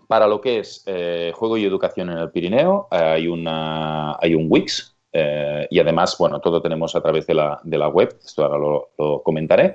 [0.06, 4.46] Para lo que es eh, juego y educación en el Pirineo, hay, una, hay un
[4.48, 8.44] Wix eh, y además, bueno, todo tenemos a través de la, de la web, esto
[8.44, 9.74] ahora lo, comentaré.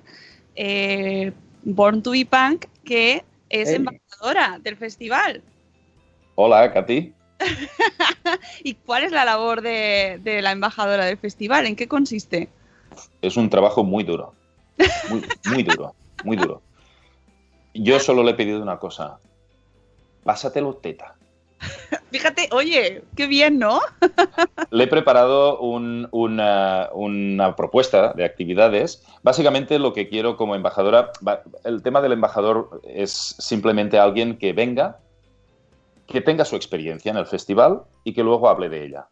[0.55, 1.33] eh,
[1.67, 5.43] Born to be Punk, que es embajadora del festival.
[6.37, 7.13] Hola, Katy.
[8.63, 11.67] ¿Y cuál es la labor de, la embajadora del festival?
[11.67, 12.49] ¿En qué consiste?
[13.21, 14.33] Es un trabajo muy duro.
[15.09, 16.63] Muy, duro, muy duro.
[17.75, 19.19] Yo solo le he pedido una cosa.
[20.23, 21.16] Pásatelo teta.
[22.11, 23.81] Fíjate, oye, qué bien, ¿no?
[24.71, 26.88] Le he preparado una,
[27.57, 29.05] propuesta de actividades.
[29.23, 31.11] Básicamente lo que quiero como embajadora,
[31.64, 34.99] el tema del embajador es simplemente alguien que venga,
[36.07, 39.09] que tenga su experiencia en el festival y que luego hable de ella.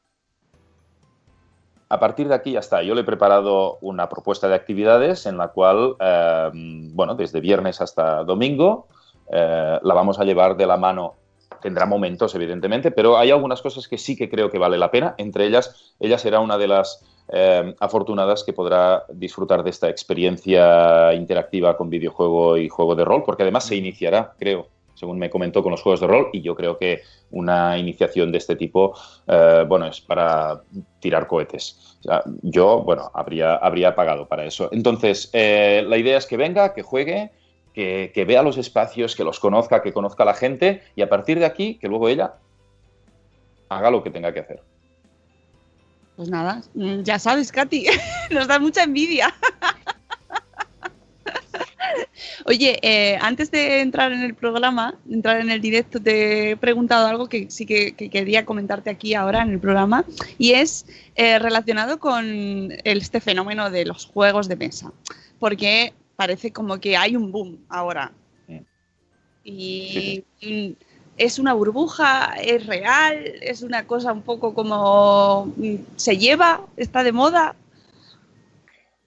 [1.89, 2.83] A partir de aquí ya está.
[2.83, 6.51] Yo le he preparado una propuesta de actividades en la cual, eh,
[6.93, 8.89] bueno, desde viernes hasta domingo,
[9.31, 11.15] eh, la vamos a llevar de la mano
[11.61, 15.15] tendrá momentos, evidentemente, pero hay algunas cosas que sí que creo que vale la pena.
[15.19, 21.15] Entre ellas, ella será una de las eh, afortunadas que podrá disfrutar de esta experiencia
[21.15, 25.63] interactiva con videojuego y juego de rol, porque además se iniciará, creo, según me comentó,
[25.63, 28.95] con los juegos de rol, y yo creo que una iniciación de este tipo,
[29.27, 30.63] eh, bueno, es para
[31.01, 31.99] tirar cohetes.
[32.43, 34.69] yo, bueno, habría, habría pagado para eso.
[34.73, 37.33] Entonces, eh, la idea es que venga, que juegue,
[37.75, 41.39] que, vea los espacios, que los conozca, que conozca a la gente y a partir
[41.41, 42.35] de aquí, que luego ella
[43.69, 44.63] haga lo que tenga que hacer.
[46.17, 47.87] Pues nada, mm, ya sabes, Katy,
[48.31, 49.35] nos da mucha envidia.
[52.47, 57.09] Oye, eh, antes de entrar en el programa, entrar en el directo, te he preguntado
[57.09, 60.05] algo que sí que, quería comentarte aquí ahora en el programa
[60.39, 64.93] y es eh, relacionado con este fenómeno de los juegos de mesa.
[65.39, 68.13] Porque parece como que hay un boom ahora.
[69.45, 70.25] Y,
[71.17, 75.53] es una burbuja, es real, es una cosa un poco como
[75.95, 77.55] se lleva, está de moda.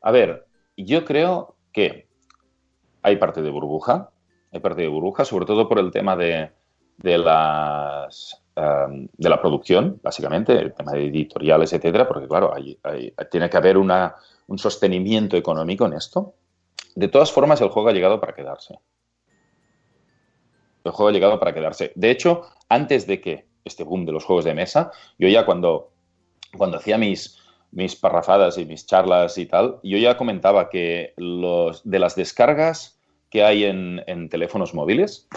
[0.02, 0.46] A ver,
[0.78, 2.08] yo creo que
[3.02, 4.12] hay parte de burbuja,
[4.54, 6.50] hay parte de burbuja, sobre todo por el tema de,
[6.98, 12.80] de las um, de la producción, básicamente, el tema de editoriales, etcétera, porque claro, hay,
[13.30, 14.16] tiene que haber una,
[14.48, 16.34] un sostenimiento económico en esto.
[16.98, 18.80] De todas formas, el juego ha llegado para quedarse.
[20.84, 21.92] El juego ha llegado para quedarse.
[21.94, 25.92] De hecho, antes de que este boom de los juegos de mesa, yo ya cuando,
[26.58, 27.38] cuando hacía mis,
[27.70, 33.00] mis parrafadas y mis charlas y tal, yo ya comentaba que los, de las descargas
[33.30, 35.28] que hay en, en teléfonos móviles,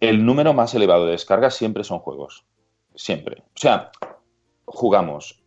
[0.00, 2.46] el número más elevado de descargas siempre son juegos.
[2.94, 3.42] Siempre.
[3.42, 3.92] O sea,
[4.64, 5.43] jugamos.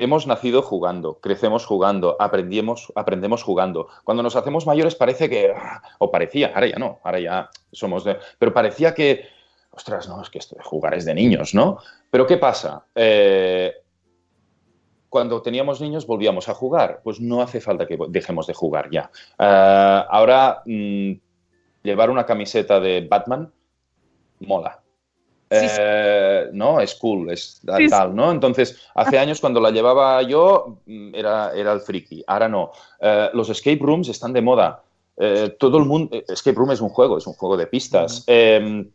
[0.00, 3.88] Hemos nacido jugando, crecemos jugando, aprendemos, aprendemos jugando.
[4.02, 5.52] Cuando nos hacemos mayores parece que,
[5.98, 9.26] o parecía, ahora ya no, ahora ya somos de, pero parecía que,
[9.70, 11.78] ostras, no, es que esto de jugar es de niños, ¿no?
[12.10, 12.86] Pero ¿qué pasa?
[12.94, 13.74] Eh,
[15.10, 19.10] cuando teníamos niños volvíamos a jugar, pues no hace falta que dejemos de jugar ya.
[19.38, 21.12] Eh, ahora, mm,
[21.82, 23.52] llevar una camiseta de Batman
[24.40, 24.80] mola.
[25.50, 25.76] Sí, sí.
[25.80, 27.90] Eh, no, es cool, es tal, Sí, sí.
[27.90, 28.30] tal, ¿no?
[28.30, 32.70] Entonces, hace años cuando la llevaba yo, mm, era, era el friki, ahora no.
[33.00, 34.84] Eh, los escape rooms están de moda.
[35.16, 38.22] Eh, todo el mundo, escape room es un juego, es un juego de pistas.
[38.28, 38.88] Eh,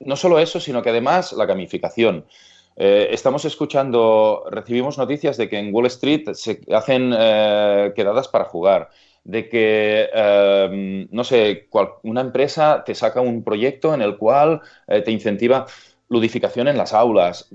[0.00, 2.26] no solo eso, sino que además la gamificación.
[2.74, 8.88] Estamos escuchando, recibimos noticias de que en Wall Street se hacen quedadas para jugar,
[9.24, 14.60] de que, eh, no sé, cual- una empresa te saca un proyecto en el cual
[14.88, 15.66] eh, te incentiva
[16.08, 17.48] ludificación en las aulas.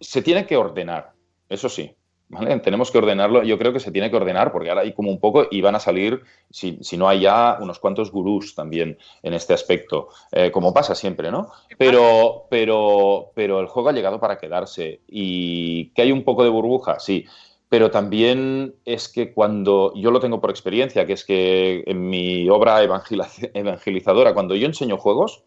[0.00, 1.12] Se tiene que ordenar,
[1.48, 1.94] eso sí.
[2.28, 2.58] ¿vale?
[2.60, 5.20] Tenemos que ordenarlo, yo creo que se tiene que ordenar porque ahora hay como un
[5.20, 9.34] poco y van a salir, si, si no hay ya, unos cuantos gurús también en
[9.34, 11.52] este aspecto, eh, como pasa siempre, ¿no?
[11.76, 16.50] Pero, pero, pero el juego ha llegado para quedarse y que hay un poco de
[16.50, 17.26] burbuja, sí.
[17.72, 22.48] Pero también es que cuando yo lo tengo por experiencia, que es que en mi
[22.50, 25.44] obra evangelizadora, cuando yo enseño juegos,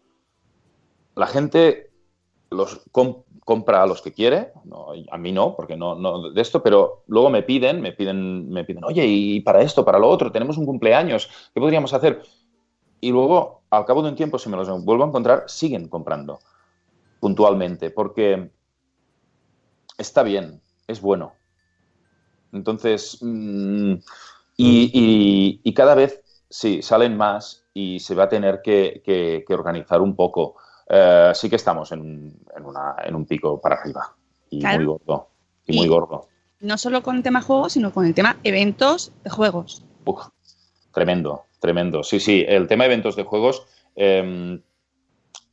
[1.14, 1.90] la gente
[2.50, 6.40] los com- compra a los que quiere, no, a mí no, porque no, no de
[6.42, 10.08] esto, pero luego me piden, me piden, me piden, oye, y para esto, para lo
[10.08, 12.22] otro, tenemos un cumpleaños, ¿qué podríamos hacer?
[13.00, 16.40] Y luego, al cabo de un tiempo, si me los vuelvo a encontrar, siguen comprando
[17.20, 18.50] puntualmente, porque
[19.98, 21.35] está bien, es bueno.
[22.52, 23.92] Entonces, mm,
[24.56, 29.44] y, y- y cada vez, sí, salen más y se va a tener que, que-
[29.46, 30.56] que organizar un poco.
[30.88, 34.14] Eh, sí que estamos en, en una- en un pico para arriba
[34.50, 34.76] y Claro.
[34.78, 35.28] muy gordo.
[35.66, 36.28] Y muy gordo.
[36.60, 39.82] No solo con el tema juegos, sino con el tema eventos de juegos.
[40.04, 40.28] Uf,
[40.92, 42.02] tremendo, tremendo.
[42.02, 43.66] Sí, sí, el tema eventos de juegos
[43.96, 44.60] eh,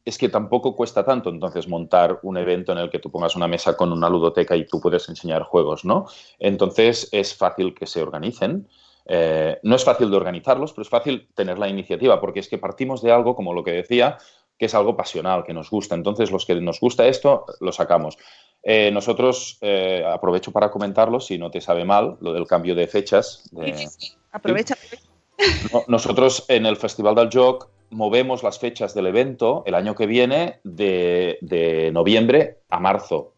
[0.05, 3.47] es que tampoco cuesta tanto entonces montar un evento en el que tú pongas una
[3.47, 6.07] mesa con una ludoteca y tú puedes enseñar juegos, ¿no?
[6.39, 8.67] Entonces es fácil que se organicen.
[9.05, 12.57] Eh, no es fácil de organizarlos, pero es fácil tener la iniciativa, porque es que
[12.57, 14.17] partimos de algo, como lo que decía,
[14.57, 15.95] que es algo pasional, que nos gusta.
[15.95, 18.17] Entonces, los que nos gusta esto, lo sacamos.
[18.61, 22.87] Eh, nosotros, eh, aprovecho para comentarlo, si no te sabe mal, lo del cambio de
[22.87, 23.49] fechas.
[23.51, 24.13] de- Sí, sí, sí.
[24.31, 24.77] Aprovecha.
[25.71, 30.07] No- Nosotros en el Festival del Joc movemos las fechas del evento el año que
[30.07, 33.33] viene de, de noviembre a marzo.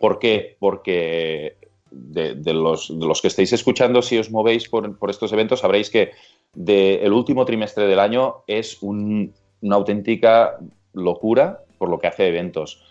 [0.00, 0.56] ¿Por qué?
[0.60, 1.56] Porque
[1.90, 5.60] de, de los, de los que estáis escuchando, si os movéis por, por estos eventos,
[5.60, 6.12] sabréis que
[6.54, 9.32] el último trimestre del año es un-
[9.62, 10.58] una auténtica
[10.92, 12.82] locura por lo que hace eventos.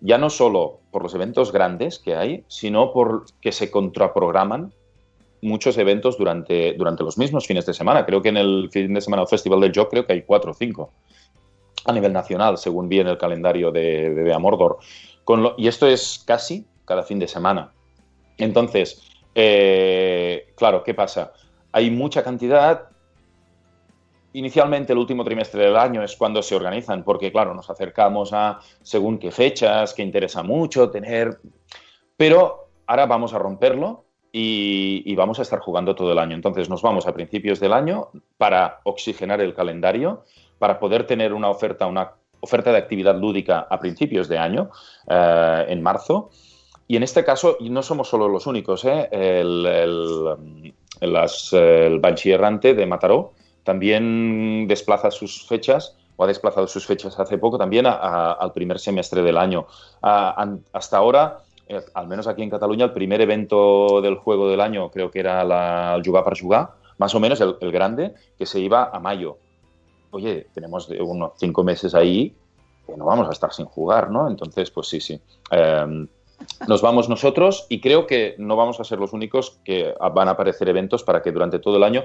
[0.00, 4.72] Ya no solo por los eventos grandes que hay, sino por que se contraprograman
[5.42, 8.06] muchos eventos durante, durante los mismos fines de semana.
[8.06, 10.52] Creo que en el fin de semana del Festival del Joc creo que hay cuatro
[10.52, 10.92] o cinco
[11.84, 14.78] a nivel nacional, según vi en el calendario de, de Bea Mordor.
[15.24, 17.72] Con lo- y esto es casi cada fin de semana.
[18.38, 19.02] Entonces,
[19.34, 21.32] eh, claro, ¿qué pasa?
[21.72, 22.88] Hay mucha cantidad.
[24.34, 28.60] Inicialmente el último trimestre del año es cuando se organizan, porque claro, nos acercamos a
[28.82, 31.40] según qué fechas, que interesa mucho tener.
[32.16, 36.34] Pero ahora vamos a romperlo y, vamos a estar jugando todo el año.
[36.34, 38.08] Entonces nos vamos a principios del año
[38.38, 40.24] para oxigenar el calendario,
[40.58, 44.70] para poder tener una oferta, una oferta de actividad lúdica a principios de año,
[45.08, 46.30] eh, en marzo.
[46.88, 49.08] Y en este caso, no somos solo los únicos, ¿eh?
[49.12, 56.84] el, el, el, Banshee Errante de Mataró también desplaza sus fechas, o ha desplazado sus
[56.84, 59.66] fechas hace poco también a, al primer semestre del año.
[60.02, 61.38] Hasta ahora,
[61.94, 65.44] al menos aquí en Cataluña, el primer evento del juego del año creo que era
[65.44, 69.38] la, el Jugar per Jugar, más o menos el, grande, que se iba a mayo.
[70.10, 72.34] Oye, tenemos unos cinco meses ahí
[72.86, 74.28] que no vamos a estar sin jugar, ¿no?
[74.28, 75.20] Entonces, pues sí, sí.
[75.50, 76.06] Eh,
[76.66, 80.32] nos vamos nosotros y creo que no vamos a ser los únicos que van a
[80.32, 82.04] aparecer eventos para que durante todo el año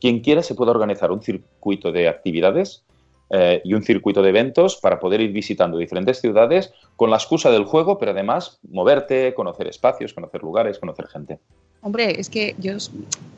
[0.00, 2.84] quien quiera se pueda organizar un circuito de actividades
[3.30, 7.50] eh, y un circuito de eventos para poder ir visitando diferentes ciudades con la excusa
[7.50, 11.38] del juego, pero además moverte, conocer espacios, conocer lugares, conocer gente.
[11.82, 12.72] Hombre, es que yo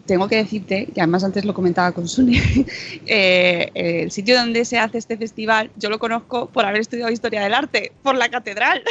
[0.07, 2.40] tengo que decirte, y además antes lo comentaba con Sune,
[3.07, 7.43] eh, el sitio donde se hace este festival, yo lo conozco por haber estudiado historia
[7.43, 8.82] del arte, por la catedral.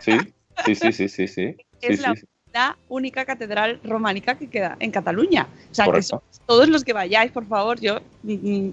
[0.00, 0.18] Sí,
[0.64, 1.56] sí, sí, sí, sí, sí.
[1.80, 2.26] Es Sí, la, sí, sí.
[2.52, 5.46] La única catedral románica que queda en Cataluña.
[5.70, 6.22] O sea, que Correcto.
[6.46, 8.00] todos los que vayáis, por favor, yo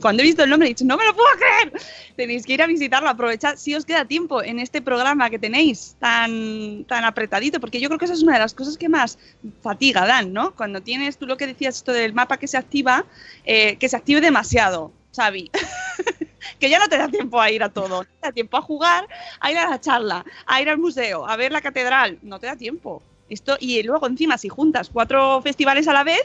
[0.02, 1.82] cuando he visto el nombre he dicho, no me lo puedo creer.
[2.16, 5.96] Tenéis que ir a visitarlo, aprovechad si os queda tiempo en este programa que tenéis
[6.00, 9.18] tan, tan apretadito, porque yo creo que esa es una de las cosas que más
[9.62, 10.56] fatiga dan, ¿no?
[10.56, 13.06] Cuando tienes tú lo que decías, esto del mapa que se activa,
[13.46, 15.52] eh, que se active demasiado, Xavi.
[16.60, 18.62] que ya no te da tiempo a ir a todo, no te da tiempo a
[18.62, 19.08] jugar,
[19.40, 22.48] a ir a la charla, a ir al museo, a ver la catedral, no te
[22.48, 23.04] da tiempo.
[23.30, 26.22] Esto, y luego encima si juntas cuatro festivales a la vez,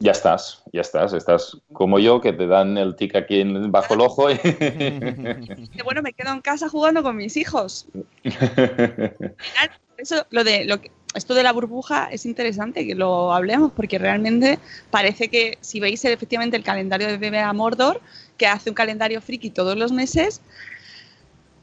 [0.00, 1.12] Ya estás, ya estás.
[1.12, 4.30] Estás como yo, que te dan el tic aquí bajo el ojo.
[4.30, 4.34] y-
[5.84, 7.86] bueno, me quedo en casa jugando con mis hijos.
[9.96, 13.98] Eso, lo de, lo que- esto de la burbuja es interesante que lo hablemos porque
[13.98, 14.58] realmente
[14.90, 18.00] parece que si veis efectivamente el calendario de BBA Mordor,
[18.38, 20.40] que hace un calendario friki todos los meses,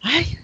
[0.01, 0.38] ay,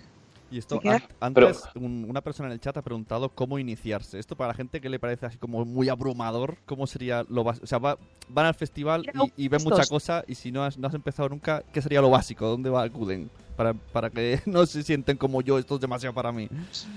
[0.54, 4.20] Y esto, Pero- antes un- una persona en el chat ha preguntado cómo iniciarse.
[4.20, 7.64] Esto para la gente que le parece así como muy abrumador, ¿cómo sería lo básico?
[7.64, 7.98] O sea, va-
[8.30, 9.04] van al festival
[9.36, 12.02] y, y ven mucha cosa y si no has, no has empezado nunca, ¿qué sería
[12.02, 12.48] lo básico?
[12.48, 13.32] ¿Dónde va, acuden?
[13.58, 16.48] Para, para que no se sienten como yo, esto es demasiado para mí.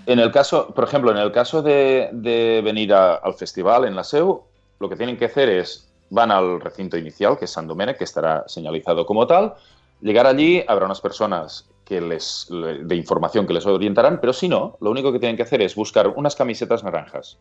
[0.04, 3.96] En el caso, por ejemplo, en el caso de, de venir a- al festival en
[3.96, 4.42] la SEU,
[4.80, 8.04] lo que tienen que hacer es, van al recinto inicial, que es San Domènec, que
[8.04, 9.54] estará señalizado como tal,
[10.02, 14.48] llegar allí, habrá unas personas que les, le- de información que les orientarán, pero si
[14.48, 17.38] no, lo único que tienen que hacer es buscar unas camisetas naranjas.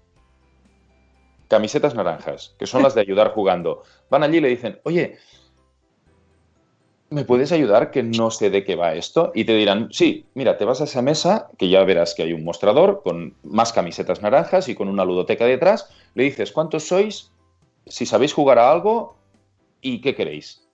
[1.49, 3.83] Camisetas naranjas, que son las de ayudar jugando.
[4.09, 5.17] Van allí y le dicen, oye,
[7.09, 9.31] ¿me puedes ayudar que no sé de qué va esto?
[9.35, 12.33] Y te dirán, sí, mira, te vas a esa mesa, que ya verás que hay
[12.33, 17.31] un mostrador con más camisetas naranjas y con una ludoteca detrás, le dices, ¿cuántos sois?
[17.85, 19.15] Si sabéis jugar a algo
[19.81, 20.64] y qué queréis.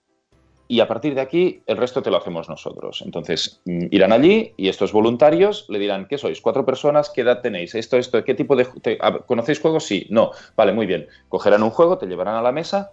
[0.72, 3.02] Y a partir de aquí, el resto te lo hacemos nosotros.
[3.06, 6.40] Entonces, mm, irán allí y estos voluntarios le dirán, ¿qué sois?
[6.40, 7.10] ¿Cuatro personas?
[7.14, 7.76] ¿Qué edad tenéis?
[7.76, 8.24] ¿Esto, esto?
[8.24, 8.64] ¿Qué tipo de...
[8.82, 8.98] te-
[9.28, 9.84] ¿Conocéis juegos?
[9.84, 10.08] Sí.
[10.10, 10.32] No.
[10.56, 11.10] Vale, muy bien.
[11.28, 12.90] Cogerán un juego, te llevarán a la mesa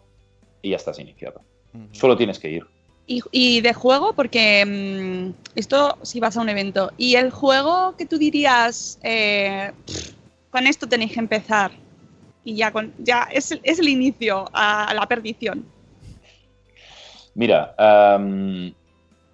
[0.61, 1.41] y ya estás iniciado.
[1.93, 2.67] Solo tienes que ir.
[3.07, 6.91] Y, y de juego, porque mm, esto si vas a un evento.
[6.99, 9.71] Y el juego que tú dirías, eh,
[10.51, 11.71] con esto tenéis que empezar.
[12.45, 15.65] Y ya, con, ya es, el- es el inicio a la perdición.
[17.39, 18.75] Mira, am,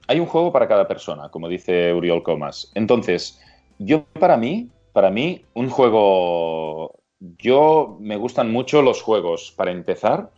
[0.08, 2.70] hay un juego para cada persona, como dice Uriol Comas.
[2.74, 3.40] Entonces,
[3.78, 7.00] yo para mí, para mí, un juego.
[7.18, 10.30] Yo me gustan mucho los juegos, para empezar,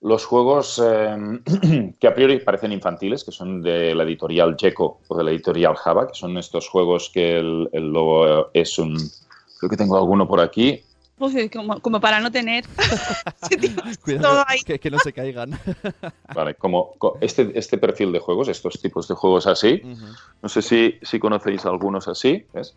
[0.00, 1.44] los juegos em,
[2.00, 5.76] que a priori parecen infantiles, que son de la editorial Jeco o de la editorial
[5.76, 8.96] Java, que son estos juegos que el, el logo es un.
[9.60, 10.82] Creo que tengo alguno por aquí.
[11.24, 12.64] Uf, como, como para no tener
[13.48, 13.70] Sí, tío,
[14.02, 14.60] Cuidado, todo ahí.
[14.60, 15.58] que, que no se caigan.
[16.34, 19.82] Vale, como co- este, este perfil de juegos, estos tipos de juegos así.
[20.42, 22.44] No sé si, si conocéis algunos así.
[22.52, 22.74] ¿ves?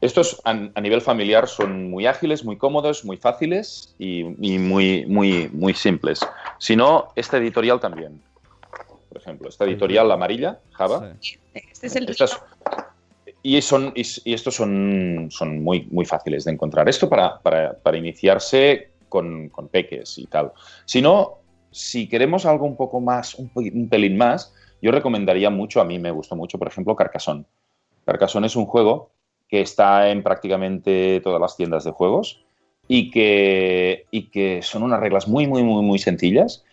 [0.00, 5.04] Estos a, a nivel familiar son muy ágiles, muy cómodos, muy fáciles y, y muy,
[5.06, 6.20] muy, muy simples.
[6.58, 8.22] Si no, esta editorial también.
[9.08, 11.14] Por ejemplo, esta editorial amarilla, Java.
[11.20, 11.38] Sí.
[11.54, 12.38] Este es el Estas-
[13.56, 16.88] y, estos son, son muy, muy fáciles de encontrar.
[16.88, 20.52] Esto para, para, para iniciarse con, con peques y tal.
[20.84, 21.38] Si no,
[21.70, 25.98] si queremos algo un poco más, un, un pelín más, yo recomendaría mucho, a mí
[25.98, 27.44] me gustó mucho, por ejemplo, Carcassonne.
[28.04, 29.10] Carcassonne es un juego
[29.48, 32.44] que está en prácticamente todas las tiendas de juegos
[32.86, 36.64] y que, y que son unas reglas muy, muy, muy, muy sencillas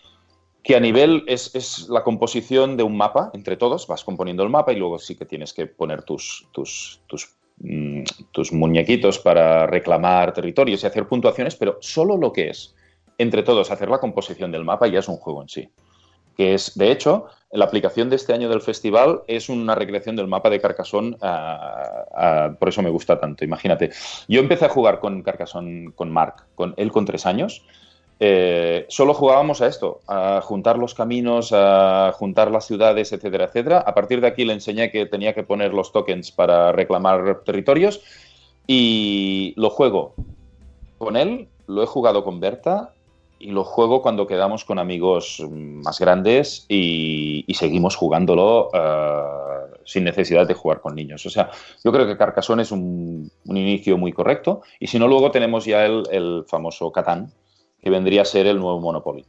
[0.65, 4.49] que a nivel es, es la composición de un mapa entre todos, vas componiendo el
[4.49, 6.99] mapa y luego sí que tienes que poner tus, tus,
[7.59, 8.01] mm,
[8.31, 12.73] tus muñequitos para reclamar territorios y hacer puntuaciones, pero solo lo que es
[13.19, 15.69] entre todos hacer la composición del mapa ya es un juego en sí.
[16.35, 20.27] Que es, de hecho, la aplicación de este año del festival es una recreación del
[20.27, 23.45] mapa de Carcassonne, ah, ah, por eso me gusta tanto.
[23.45, 23.91] Imagínate,
[24.27, 27.63] yo empecé a jugar con Carcassonne, con Mark, con él con tres años,
[28.19, 33.79] eh, solo jugábamos a esto, a juntar los caminos, a juntar las ciudades, etcétera, etcétera.
[33.79, 38.01] A partir de aquí le enseñé que tenía que poner los tokens para reclamar territorios
[38.67, 40.13] y lo juego
[40.97, 42.93] con él, lo he jugado con Berta
[43.37, 49.21] y lo juego cuando quedamos con amigos más grandes y, seguimos jugándolo eh,
[49.83, 51.25] sin necesidad de jugar con niños.
[51.25, 51.51] O sea,
[51.83, 55.65] yo creo que Carcassonne es un, un inicio muy correcto y si no, luego tenemos
[55.65, 57.33] ya el, el famoso Catán,
[57.85, 59.23] que vendría a ser el nuevo Monopoly.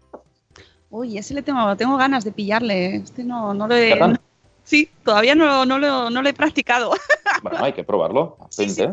[0.89, 2.97] Uy, ese le tengo, tengo ganas de pillarle.
[2.97, 3.95] Este no, no lo he.
[4.65, 6.91] Sí, todavía no, no, lo, no lo he practicado.
[7.43, 8.39] Bueno, hay que probarlo.
[8.49, 8.85] Sí, sí.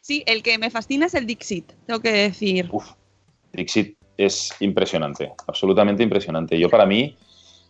[0.00, 2.68] Sí, el que me fascina es el Dixit, tengo que decir.
[2.72, 2.92] Uf,
[3.52, 6.58] Dixit es impresionante, absolutamente impresionante.
[6.58, 7.14] Yo para mí,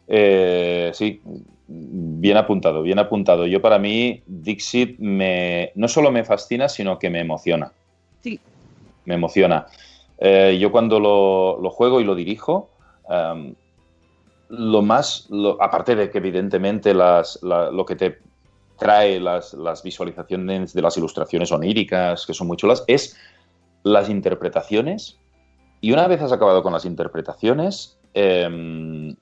[0.06, 1.20] eh, sí,
[1.66, 3.46] bien apuntado, bien apuntado.
[3.46, 7.72] Yo para mí, Dixit me, no solo me fascina, sino que me emociona.
[8.22, 8.38] Sí.
[9.04, 9.66] Me emociona.
[10.18, 12.70] Eh, yo cuando lo, juego y lo dirijo,
[13.08, 13.54] um,
[14.48, 15.28] lo más,
[15.60, 18.18] aparte de que evidentemente las, la, lo que te
[18.78, 23.16] trae las, visualizaciones de las ilustraciones oníricas, que son muy chulas, es
[23.82, 25.18] las interpretaciones.
[25.80, 29.14] Y una vez has acabado con las interpretaciones, eh,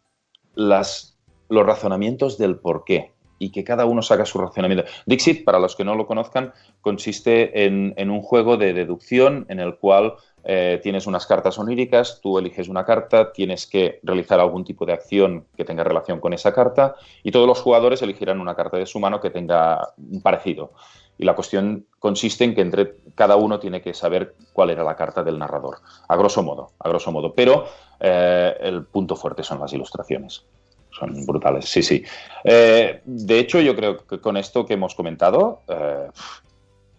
[0.55, 1.18] las,
[1.49, 4.84] los razonamientos del por qué y que cada uno saca su razonamiento.
[5.07, 9.76] Dixit, para los que no lo conozcan, consiste en un juego de deducción en el
[9.78, 10.14] cual
[10.45, 14.93] eh, tienes unas cartas oníricas, tú eliges una carta, tienes que realizar algún tipo de
[14.93, 18.86] acción que tenga relación con esa carta y todos los jugadores elegirán una carta de
[18.86, 20.72] su mano que tenga un parecido.
[21.18, 24.97] Y la cuestión consiste en que entre cada uno tiene que saber cuál era la
[24.97, 25.78] carta del narrador,
[26.09, 27.32] a grosso modo, a grosso modo.
[27.34, 27.66] Pero
[28.01, 30.45] eh, el punto fuerte son las ilustraciones.
[30.90, 32.03] Son brutales, sí, sí.
[32.45, 35.61] Eh, de hecho, yo creo que con esto que hemos comentado,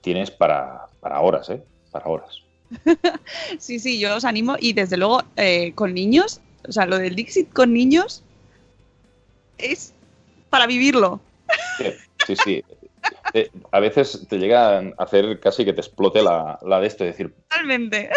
[0.02, 1.64] tienes para, para horas, ¿eh?
[1.92, 2.43] Para horas.
[3.60, 7.16] sí, sí, yo os animo y desde luego eh, con niños, o sea, lo del
[7.16, 8.24] Dixit con niños
[9.58, 9.94] es
[10.50, 11.22] para vivirlo.
[12.26, 12.64] Sí, sí.
[13.34, 17.04] Eh, a veces te llega a hacer casi que te explote la, la de esto,
[17.04, 17.34] decir...
[17.50, 18.10] Totalmente.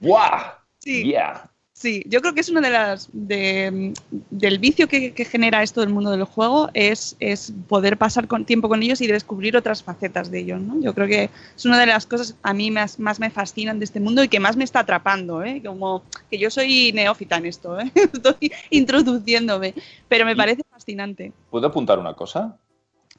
[0.00, 0.52] ¡Guau!
[0.78, 1.04] Sí.
[1.04, 1.50] Yeah.
[1.78, 5.80] Sí, yo creo que es una de las de, del vicio que, que, genera esto
[5.80, 9.84] del mundo del juego es, es poder pasar con tiempo con ellos y descubrir otras
[9.84, 10.80] facetas de ellos, ¿no?
[10.80, 13.84] Yo creo que es una de las cosas a mí más, más me fascinan de
[13.84, 15.62] este mundo y que más me está atrapando, ¿eh?
[15.64, 17.92] Como que yo soy neófita en esto, ¿eh?
[17.94, 19.72] Estoy introduciéndome,
[20.08, 21.32] pero me parece fascinante.
[21.48, 22.58] ¿Puedo apuntar una cosa?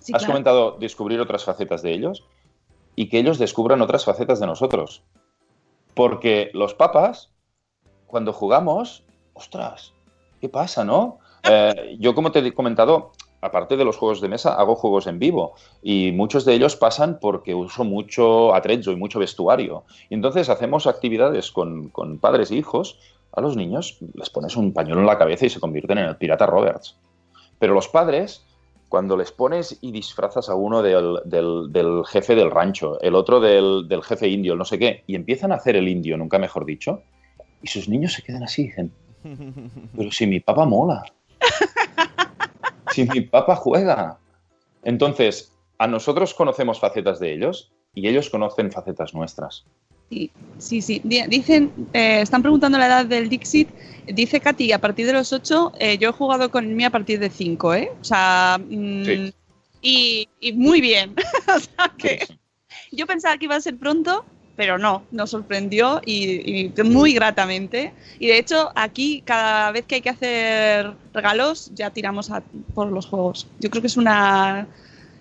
[0.01, 0.33] Sí, Has claro.
[0.33, 2.25] comentado descubrir otras facetas de ellos
[2.97, 5.01] y que ellos descubran otras facetas de nosotros.
[5.93, 7.29] Porque los papas
[8.09, 9.03] cuando jugamos,
[9.33, 9.93] ostras,
[10.41, 11.19] ¿qué pasa, no?
[11.43, 15.19] Eh, yo, como te he comentado, aparte de los juegos de mesa, hago juegos en
[15.19, 19.83] vivo y muchos de ellos pasan porque uso mucho atrezzo y mucho vestuario.
[20.09, 22.99] Y entonces hacemos actividades con, con, padres e hijos.
[23.31, 26.17] A los niños les pones un pañuelo en la cabeza y se convierten en el
[26.17, 26.97] pirata Roberts.
[27.59, 28.43] Pero los padres,
[28.89, 33.39] cuando les pones y disfrazas a uno del, del, del jefe del rancho, el otro
[33.39, 36.39] del, del jefe indio, el no sé qué, y empiezan a hacer el indio, nunca
[36.39, 37.03] mejor dicho,
[37.61, 38.91] y sus niños se quedan así, dicen,
[39.95, 41.03] pero si mi papá mola,
[42.91, 44.17] si mi papá juega.
[44.83, 49.65] Entonces, a nosotros conocemos facetas de ellos y ellos conocen facetas nuestras.
[50.09, 51.01] Sí, sí, sí.
[51.03, 53.69] Dicen, eh, están preguntando la edad del Dixit.
[54.07, 57.19] Dice Katy, a partir de los 8, eh, yo he jugado con mío a partir
[57.19, 57.91] de 5, ¿eh?
[58.01, 59.33] O sea, mmm, sí.
[59.81, 61.13] y, y, muy bien.
[61.55, 62.39] o sea que sí,
[62.89, 62.95] sí.
[62.97, 64.25] yo pensaba que iba a ser pronto,
[64.59, 67.93] pero no, nos sorprendió y, muy gratamente.
[68.19, 72.29] Y de hecho, aquí cada vez que hay que hacer regalos, ya tiramos
[72.73, 73.47] por los juegos.
[73.61, 74.67] Yo creo que es una...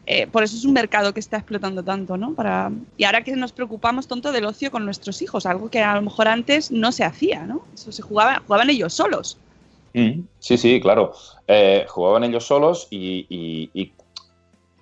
[0.07, 2.35] Eh, por eso es un mercado que está explotando tanto, ¿no?
[2.35, 2.73] Para...
[2.97, 6.03] Y ahora que nos preocupamos tonto del ocio con nuestros hijos, algo que a lo
[6.03, 7.63] mejor antes no se hacía, ¿no?
[7.73, 9.39] Eso se jugaba, jugaban ellos solos.
[9.95, 11.13] Mm, sí, sí, claro.
[11.47, 13.93] Eh, jugaban ellos solos y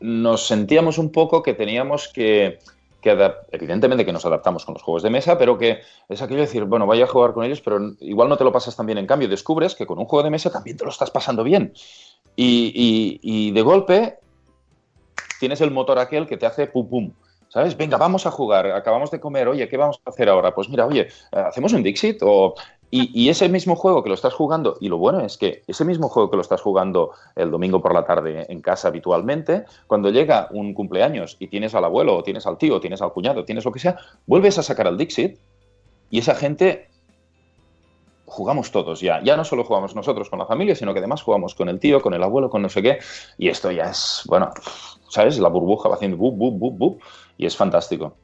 [0.00, 2.59] nos sentíamos un poco que teníamos que
[3.07, 6.46] que evidentemente que nos adaptamos con los juegos de mesa, pero que es aquello de
[6.46, 8.98] decir, bueno, vaya a jugar con ellos, pero igual no te lo pasas tan bien.
[8.98, 11.72] En cambio, descubres que con un juego de mesa también te lo estás pasando bien.
[12.34, 14.18] Y, y, de golpe
[15.38, 17.12] tienes el motor aquel que te hace pum pum.
[17.48, 17.76] ¿Sabes?
[17.76, 20.52] Venga, vamos a jugar, acabamos de comer, oye, ¿qué vamos a hacer ahora?
[20.52, 22.18] Pues mira, oye, ¿hacemos un Dixit?
[22.22, 22.54] O...
[22.91, 26.09] Y, ese mismo juego que lo estás jugando, y lo bueno es que ese mismo
[26.09, 30.49] juego que lo estás jugando el domingo por la tarde en casa habitualmente, cuando llega
[30.53, 33.64] un cumpleaños y tienes al abuelo, o tienes al tío, o tienes al cuñado, tienes
[33.64, 35.39] lo que sea, vuelves a sacar al Dixit
[36.11, 36.89] y esa gente
[38.26, 39.20] jugamos todos ya.
[39.22, 42.01] Ya no solo jugamos nosotros con la familia, sino que además jugamos con el tío,
[42.01, 42.99] con el abuelo, con no sé qué.
[43.39, 44.51] Y esto ya es, bueno,
[45.09, 45.39] ¿sabes?
[45.39, 47.01] La burbuja va haciendo bub, bub, bub, bub,
[47.37, 48.14] y es fantástico.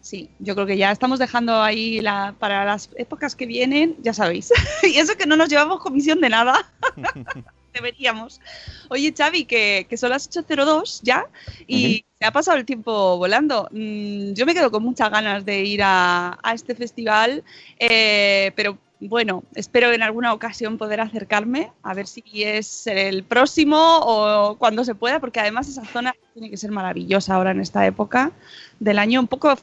[0.00, 4.14] Sí, yo creo que ya estamos dejando ahí la, para las épocas que vienen, ya
[4.14, 4.52] sabéis.
[4.82, 6.72] y eso que no nos llevamos comisión de nada.
[7.74, 8.40] Deberíamos.
[8.88, 11.26] Oye, Xavi, que, que, son las 8.02 ya
[11.68, 12.04] y uh -huh.
[12.18, 13.68] se ha pasado el tiempo volando.
[13.70, 17.44] Mm, yo me quedo con muchas ganas de ir a, a este festival,
[17.78, 23.78] eh, pero bueno, espero en alguna ocasión poder acercarme, a ver si es el próximo
[23.78, 27.86] o cuando se pueda, porque además esa zona tiene que ser maravillosa ahora en esta
[27.86, 28.32] época
[28.78, 29.56] del año, un poco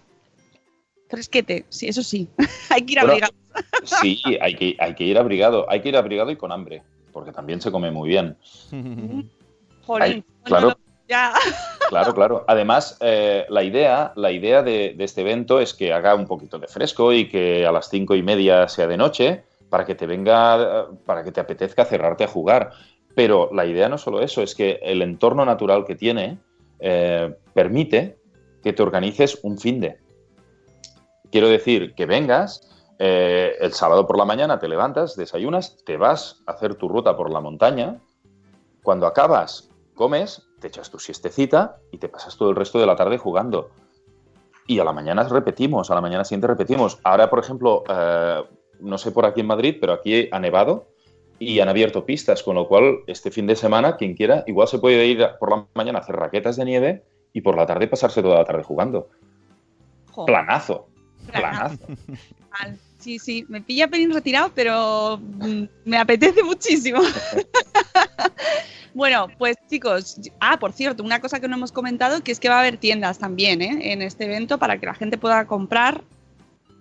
[1.08, 2.28] fresquete, sí, eso sí,
[2.70, 3.34] hay que ir bueno, abrigado.
[3.84, 7.32] Sí, hay que, hay que ir abrigado, hay que ir abrigado y con hambre, porque
[7.32, 8.38] también se come muy bien.
[9.86, 10.78] Jolín, Ay, claro.
[11.08, 11.34] ya.
[11.90, 12.46] Claro, claro.
[12.50, 16.60] Además, eh, la idea, la idea de, de este evento es que haga un poquito
[16.60, 20.06] de fresco y que a las cinco y media sea de noche para que te
[20.06, 22.72] venga, para que te apetezca cerrarte a jugar.
[23.16, 26.38] Pero la idea no es solo eso, es que el entorno natural que tiene
[26.80, 28.18] eh, permite
[28.64, 29.98] que te organices un fin de.
[31.32, 32.68] Quiero decir, que vengas,
[33.00, 37.16] eh, el sábado por la mañana te levantas, desayunas, te vas a hacer tu ruta
[37.16, 38.00] por la montaña,
[38.82, 42.96] cuando acabas, comes, te echas tu siestecita y te pasas todo el resto de la
[42.96, 43.70] tarde jugando.
[44.66, 47.00] Y a la mañana repetimos, a la mañana siguiente repetimos.
[47.04, 48.44] Ahora, por ejemplo, eh,
[48.80, 50.88] no sé por aquí en Madrid, pero aquí ha nevado
[51.40, 54.80] y han abierto pistas, con lo cual este fin de semana, quien quiera, igual se
[54.80, 58.22] puede ir por la mañana a hacer raquetas de nieve y por la tarde pasarse
[58.22, 59.10] toda la tarde jugando.
[60.12, 60.26] Joder.
[60.26, 60.88] Planazo.
[61.28, 61.78] Planazo.
[63.00, 67.00] Sí, sí, me pilla pelín retirado, pero mm, me apetece muchísimo.
[68.94, 72.50] bueno, pues chicos, ah, por cierto, una cosa que no hemos comentado, que es que
[72.50, 73.94] va a haber tiendas también ¿eh?
[73.94, 76.04] en este evento para que la gente pueda comprar,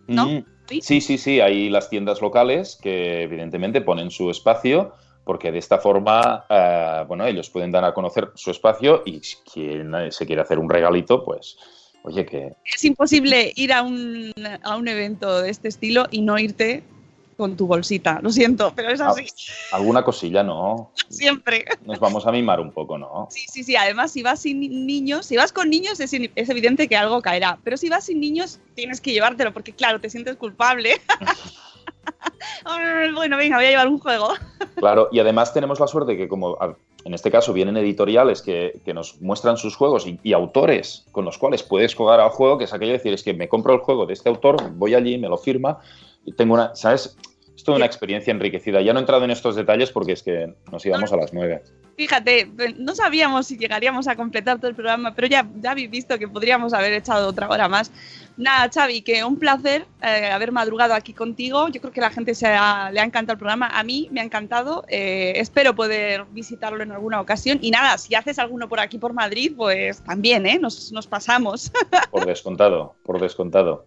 [0.06, 0.26] ¿no?
[0.26, 0.44] Mm,
[0.80, 1.40] Sí, sí, sí.
[1.40, 4.92] Hay las tiendas locales que evidentemente ponen su espacio
[5.24, 9.20] porque de esta forma, eh, bueno, ellos pueden dar a conocer su espacio y
[9.52, 11.58] quien eh, se quiere hacer un regalito, pues,
[12.06, 14.32] oye, que Es imposible ir a un,
[14.62, 16.82] a un evento de este estilo y no irte
[17.36, 18.20] con tu bolsita.
[18.22, 19.26] Lo siento, pero es así.
[19.72, 20.92] alguna cosilla, ¿no?
[21.10, 21.66] Siempre.
[21.84, 23.28] Nos vamos a mimar un poco, ¿no?
[23.30, 23.76] Sí, sí, sí.
[23.76, 27.20] Además, si vas sin ni- niños, si vas con niños es, es evidente que algo
[27.20, 27.58] caerá.
[27.62, 30.94] Pero si vas sin niños, tienes que llevártelo porque, claro, te sientes culpable.
[33.14, 34.28] Bueno, venga, voy a llevar un juego.
[34.76, 36.56] Claro, y además tenemos la suerte que como
[37.06, 41.38] en este caso vienen editoriales que, que nos muestran sus juegos y, autores con los
[41.38, 43.78] cuales puedes jugar al juego, que es aquello de decir, es que me compro el
[43.78, 45.78] juego de este autor, voy allí, me lo firma
[46.24, 47.16] y tengo una, ¿sabes?
[47.66, 48.80] Toda una experiencia enriquecida.
[48.80, 51.62] Ya no he entrado en estos detalles porque es que nos íbamos a las nueve.
[51.96, 56.18] Fíjate, no sabíamos si llegaríamos a completar todo el programa, pero ya, ya habéis visto
[56.18, 57.90] que podríamos haber echado otra hora más.
[58.36, 61.68] Nada, Xavi, que un placer eh, haber madrugado aquí contigo.
[61.68, 63.66] Yo creo que a la gente se ha- le ha encantado el programa.
[63.68, 64.84] A mí me ha encantado.
[64.88, 67.58] Eh, espero poder visitarlo en alguna ocasión.
[67.62, 70.58] Y nada, si haces alguno por aquí, por Madrid, pues también, ¿eh?
[70.60, 71.72] Nos, nos pasamos.
[72.10, 73.86] Por descontado, por descontado.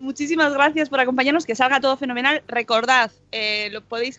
[0.00, 2.42] Muchísimas gracias por acompañarnos, que salga todo fenomenal.
[2.48, 4.18] Recordad, eh, lo podéis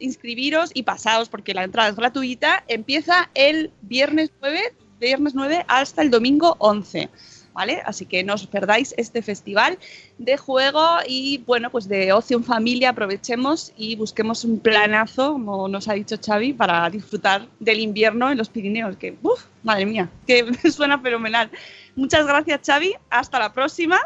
[0.00, 2.64] inscribiros y pasaos porque la entrada es gratuita.
[2.66, 7.08] Empieza el viernes 9, viernes 9 hasta el domingo 11.
[7.52, 7.80] ¿Vale?
[7.86, 9.78] Así que no os perdáis este festival
[10.18, 15.66] de juego y bueno, pues de ocio en familia, aprovechemos y busquemos un planazo, como
[15.68, 20.08] nos ha dicho Xavi, para disfrutar del invierno en los Pirineos, que, uff, madre mía,
[20.26, 21.50] que suena fenomenal.
[21.96, 23.98] Muchas gracias Xavi, hasta la próxima.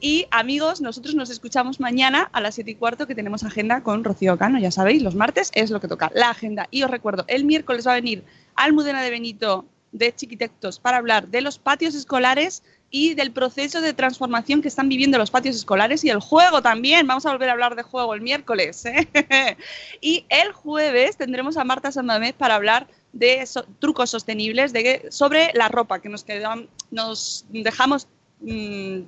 [0.00, 4.04] Y amigos, nosotros nos escuchamos mañana a las 7 y cuarto que tenemos agenda con
[4.04, 4.58] Rocío Cano.
[4.58, 6.68] Ya sabéis, los martes es lo que toca, la agenda.
[6.70, 8.22] Y os recuerdo, el miércoles va a venir
[8.54, 13.94] Almudena de Benito de Chiquitectos para hablar de los patios escolares y del proceso de
[13.94, 17.06] transformación que están viviendo los patios escolares y el juego también.
[17.06, 18.84] Vamos a volver a hablar de juego el miércoles.
[18.84, 19.08] ¿eh?
[20.02, 25.68] y el jueves tendremos a Marta Sandamed para hablar de trucos sostenibles de, sobre la
[25.68, 28.08] ropa que nos, quedan, nos dejamos
[28.40, 29.00] mm,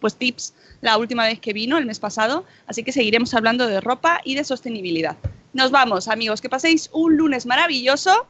[0.00, 3.80] pues tips la última vez que vino, el mes pasado, así que seguiremos hablando de
[3.80, 5.16] ropa y de sostenibilidad.
[5.52, 8.26] Nos vamos, amigos, que paséis un lunes maravilloso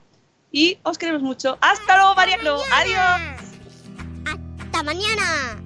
[0.53, 1.59] y os queremos mucho.
[1.61, 2.61] Hasta luego, María Clo.
[2.73, 3.21] Adiós.
[4.25, 5.66] ¡Hasta mañana!